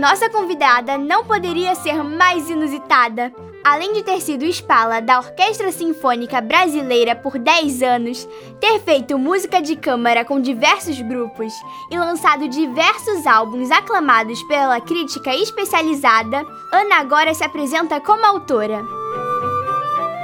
Nossa 0.00 0.30
convidada 0.30 0.96
não 0.96 1.26
poderia 1.26 1.74
ser 1.74 2.02
mais 2.02 2.48
inusitada. 2.48 3.30
Além 3.62 3.92
de 3.92 4.02
ter 4.02 4.18
sido 4.22 4.46
espala 4.46 4.98
da 4.98 5.18
Orquestra 5.18 5.70
Sinfônica 5.70 6.40
Brasileira 6.40 7.14
por 7.14 7.38
10 7.38 7.82
anos, 7.82 8.26
ter 8.58 8.80
feito 8.80 9.18
música 9.18 9.60
de 9.60 9.76
câmara 9.76 10.24
com 10.24 10.40
diversos 10.40 10.98
grupos 11.02 11.52
e 11.90 11.98
lançado 11.98 12.48
diversos 12.48 13.26
álbuns 13.26 13.70
aclamados 13.70 14.42
pela 14.44 14.80
crítica 14.80 15.34
especializada, 15.36 16.46
Ana 16.72 16.96
agora 16.96 17.34
se 17.34 17.44
apresenta 17.44 18.00
como 18.00 18.24
autora. 18.24 18.82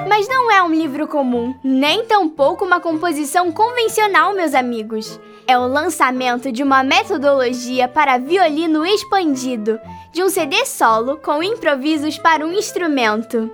Mas 0.08 0.26
não 0.26 0.50
é 0.50 0.62
um 0.62 0.72
livro 0.72 1.06
comum, 1.06 1.54
nem 1.62 2.06
tampouco 2.06 2.64
uma 2.64 2.80
composição 2.80 3.52
convencional, 3.52 4.32
meus 4.32 4.54
amigos. 4.54 5.20
É 5.48 5.56
o 5.56 5.68
lançamento 5.68 6.50
de 6.50 6.64
uma 6.64 6.82
metodologia 6.82 7.86
para 7.86 8.18
violino 8.18 8.84
expandido, 8.84 9.78
de 10.12 10.20
um 10.20 10.28
CD 10.28 10.66
solo 10.66 11.18
com 11.18 11.40
improvisos 11.40 12.18
para 12.18 12.44
um 12.44 12.52
instrumento. 12.52 13.48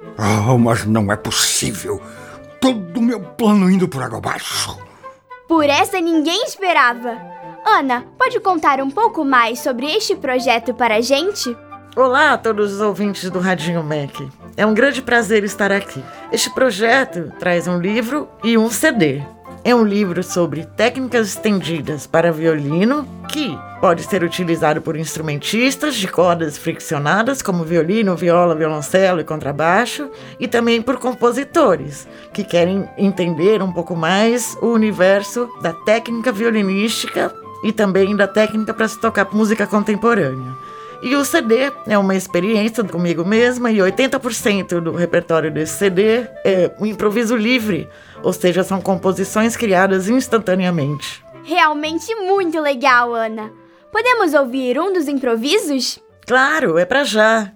Oh, 0.49 0.57
mas 0.57 0.87
não 0.87 1.13
é 1.13 1.17
possível. 1.17 2.01
Todo 2.59 2.99
o 2.99 3.03
meu 3.03 3.21
plano 3.21 3.71
indo 3.71 3.87
por 3.87 4.03
água 4.03 4.17
abaixo. 4.17 4.79
Por 5.47 5.65
essa 5.65 6.01
ninguém 6.01 6.45
esperava. 6.45 7.21
Ana, 7.63 8.07
pode 8.17 8.41
contar 8.41 8.81
um 8.81 8.91
pouco 8.91 9.23
mais 9.23 9.59
sobre 9.59 9.85
este 9.87 10.17
projeto 10.17 10.73
para 10.73 10.97
a 10.97 11.01
gente? 11.03 11.55
Olá 11.95 12.33
a 12.33 12.39
todos 12.39 12.73
os 12.73 12.81
ouvintes 12.81 13.29
do 13.29 13.39
Radinho 13.39 13.83
Mac. 13.83 14.19
É 14.57 14.65
um 14.65 14.73
grande 14.73 15.03
prazer 15.03 15.45
estar 15.45 15.71
aqui. 15.71 16.03
Este 16.33 16.49
projeto 16.55 17.31
traz 17.39 17.69
um 17.69 17.79
livro 17.79 18.31
e 18.43 18.57
um 18.57 18.71
CD. 18.71 19.23
É 19.65 19.73
um 19.73 19.85
livro 19.85 20.25
sobre 20.25 20.67
técnicas 20.77 21.29
estendidas 21.29 22.05
para 22.05 22.33
violino 22.33 23.07
que 23.29 23.57
pode 23.81 24.03
ser 24.03 24.25
utilizado 24.25 24.83
por 24.83 24.97
instrumentistas 24.97 25.95
de 25.95 26.09
cordas 26.09 26.59
friccionadas, 26.59 27.41
como 27.41 27.63
violino, 27.63 28.17
viola, 28.17 28.57
violoncelo 28.57 29.21
e 29.21 29.25
contrabaixo, 29.25 30.11
e 30.41 30.49
também 30.49 30.83
por 30.83 30.97
compositores 30.99 32.09
que 32.33 32.43
querem 32.43 32.89
entender 32.99 33.63
um 33.63 33.73
pouco 33.73 33.95
mais 33.95 34.57
o 34.61 34.67
universo 34.67 35.49
da 35.63 35.73
técnica 35.73 36.33
violinística 36.33 37.33
e 37.63 37.71
também 37.71 38.17
da 38.17 38.27
técnica 38.27 38.75
para 38.75 38.89
se 38.89 39.01
tocar 39.01 39.29
música 39.33 39.65
contemporânea. 39.65 40.62
E 41.03 41.17
o 41.17 41.25
CD 41.25 41.73
é 41.89 41.99
uma 41.99 42.15
experiência 42.15 42.85
comigo 42.85 43.25
mesma 43.25 43.73
e 43.73 43.79
80% 43.79 44.81
do 44.81 44.93
repertório 44.93 45.51
desse 45.51 45.75
CD 45.75 46.25
é 46.45 46.71
um 46.79 46.87
improviso 46.87 47.35
livre, 47.35 47.89
ou 48.23 48.33
seja, 48.33 48.63
são 48.63 48.81
composições 48.81 49.57
criadas 49.57 50.09
instantaneamente. 50.09 51.25
Realmente 51.43 52.15
muito 52.15 52.61
legal, 52.61 53.13
Ana. 53.13 53.51
Podemos 53.91 54.33
ouvir 54.33 54.79
um 54.79 54.93
dos 54.93 55.09
improvisos? 55.09 55.99
Claro, 56.25 56.79
é 56.79 56.85
para 56.85 57.03
já. 57.03 57.53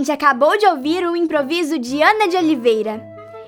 Gente 0.00 0.10
acabou 0.10 0.56
de 0.56 0.66
ouvir 0.66 1.06
o 1.06 1.14
improviso 1.14 1.78
de 1.78 2.02
Ana 2.02 2.26
de 2.26 2.34
Oliveira. 2.34 3.02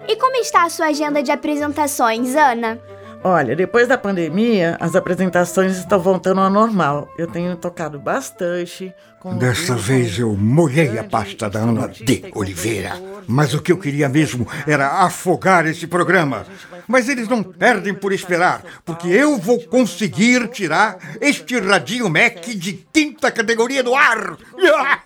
E 0.06 0.16
como 0.16 0.36
está 0.36 0.64
a 0.64 0.68
sua 0.68 0.88
agenda 0.88 1.22
de 1.22 1.32
apresentações, 1.32 2.36
Ana? 2.36 2.78
Olha, 3.24 3.56
depois 3.56 3.88
da 3.88 3.96
pandemia, 3.96 4.76
as 4.78 4.94
apresentações 4.94 5.78
estão 5.78 5.98
voltando 5.98 6.42
ao 6.42 6.50
normal. 6.50 7.08
Eu 7.16 7.26
tenho 7.26 7.56
tocado 7.56 7.98
bastante. 7.98 8.92
Com 9.18 9.38
Dessa 9.38 9.74
vez 9.76 10.18
eu 10.18 10.36
molhei 10.36 10.98
a 10.98 11.04
pasta 11.04 11.48
da 11.48 11.60
Ana 11.60 11.88
de 11.88 12.24
Oliveira. 12.34 13.00
Mas 13.26 13.54
o 13.54 13.62
que 13.62 13.72
eu 13.72 13.78
queria 13.78 14.08
mesmo 14.08 14.46
era 14.66 15.04
afogar 15.04 15.64
esse 15.66 15.86
programa. 15.86 16.44
Mas 16.86 17.08
eles 17.08 17.28
não 17.28 17.42
perdem 17.42 17.94
por 17.94 18.12
esperar, 18.12 18.62
porque 18.84 19.08
eu 19.08 19.38
vou 19.38 19.60
conseguir 19.60 20.48
tirar 20.48 20.98
este 21.20 21.58
radinho 21.58 22.08
Mac 22.08 22.44
de 22.44 22.84
quinta 22.92 23.30
categoria 23.30 23.82
do 23.82 23.94
ar. 23.94 24.36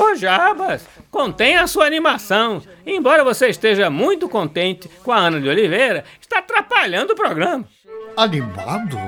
Ô, 0.00 0.14
Jabas, 0.14 0.86
contenha 1.10 1.62
a 1.62 1.66
sua 1.66 1.86
animação. 1.86 2.62
Embora 2.86 3.24
você 3.24 3.48
esteja 3.48 3.90
muito 3.90 4.28
contente 4.28 4.88
com 5.02 5.12
a 5.12 5.18
Ana 5.18 5.40
de 5.40 5.48
Oliveira, 5.48 6.04
está 6.20 6.38
atrapalhando 6.38 7.12
o 7.12 7.16
programa. 7.16 7.64
Animado? 8.16 8.98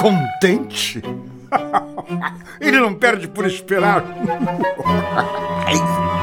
Contente? 0.00 1.02
Ele 2.60 2.80
não 2.80 2.94
perde 2.94 3.28
por 3.28 3.46
esperar. 3.46 4.04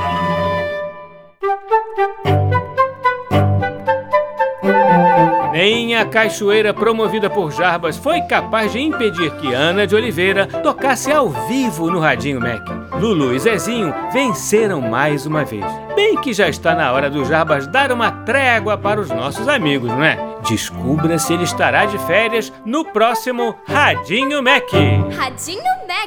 Nem 5.63 5.95
a 5.95 6.05
cachoeira 6.05 6.73
promovida 6.73 7.29
por 7.29 7.49
Jarbas 7.49 7.95
foi 7.95 8.19
capaz 8.23 8.73
de 8.73 8.81
impedir 8.81 9.31
que 9.37 9.53
Ana 9.53 9.87
de 9.87 9.95
Oliveira 9.95 10.45
tocasse 10.45 11.09
ao 11.09 11.29
vivo 11.29 11.89
no 11.89 12.01
Radinho 12.01 12.41
Mac. 12.41 12.67
Lulu 12.99 13.33
e 13.33 13.39
Zezinho 13.39 13.95
venceram 14.11 14.81
mais 14.81 15.25
uma 15.25 15.45
vez. 15.45 15.63
Bem 15.95 16.17
que 16.17 16.33
já 16.33 16.49
está 16.49 16.75
na 16.75 16.91
hora 16.91 17.09
do 17.09 17.23
Jarbas 17.23 17.65
dar 17.65 17.93
uma 17.93 18.11
trégua 18.11 18.77
para 18.77 18.99
os 18.99 19.07
nossos 19.07 19.47
amigos, 19.47 19.87
não 19.87 20.03
é? 20.03 20.19
Descubra 20.45 21.17
se 21.17 21.31
ele 21.31 21.45
estará 21.45 21.85
de 21.85 21.97
férias 21.99 22.51
no 22.65 22.83
próximo 22.83 23.55
Radinho 23.65 24.43
Mac. 24.43 24.69
Radinho 25.17 25.63
Mac. 25.87 26.03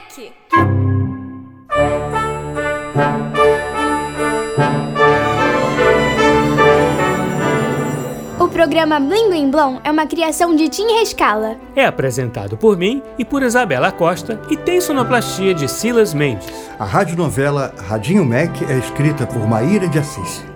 Programa 8.56 8.98
Bling 8.98 9.28
Bling 9.28 9.50
Blom 9.50 9.80
é 9.84 9.90
uma 9.90 10.06
criação 10.06 10.56
de 10.56 10.70
Tim 10.70 10.86
Rescala. 10.98 11.58
É 11.76 11.84
apresentado 11.84 12.56
por 12.56 12.74
mim 12.74 13.02
e 13.18 13.24
por 13.24 13.42
Isabela 13.42 13.92
Costa 13.92 14.40
e 14.48 14.56
tem 14.56 14.80
sonoplastia 14.80 15.52
de 15.52 15.68
Silas 15.68 16.14
Mendes. 16.14 16.48
A 16.78 16.84
radionovela 16.86 17.74
Radinho 17.86 18.24
Mac 18.24 18.62
é 18.66 18.78
escrita 18.78 19.26
por 19.26 19.46
Maíra 19.46 19.86
de 19.86 19.98
Assis. 19.98 20.55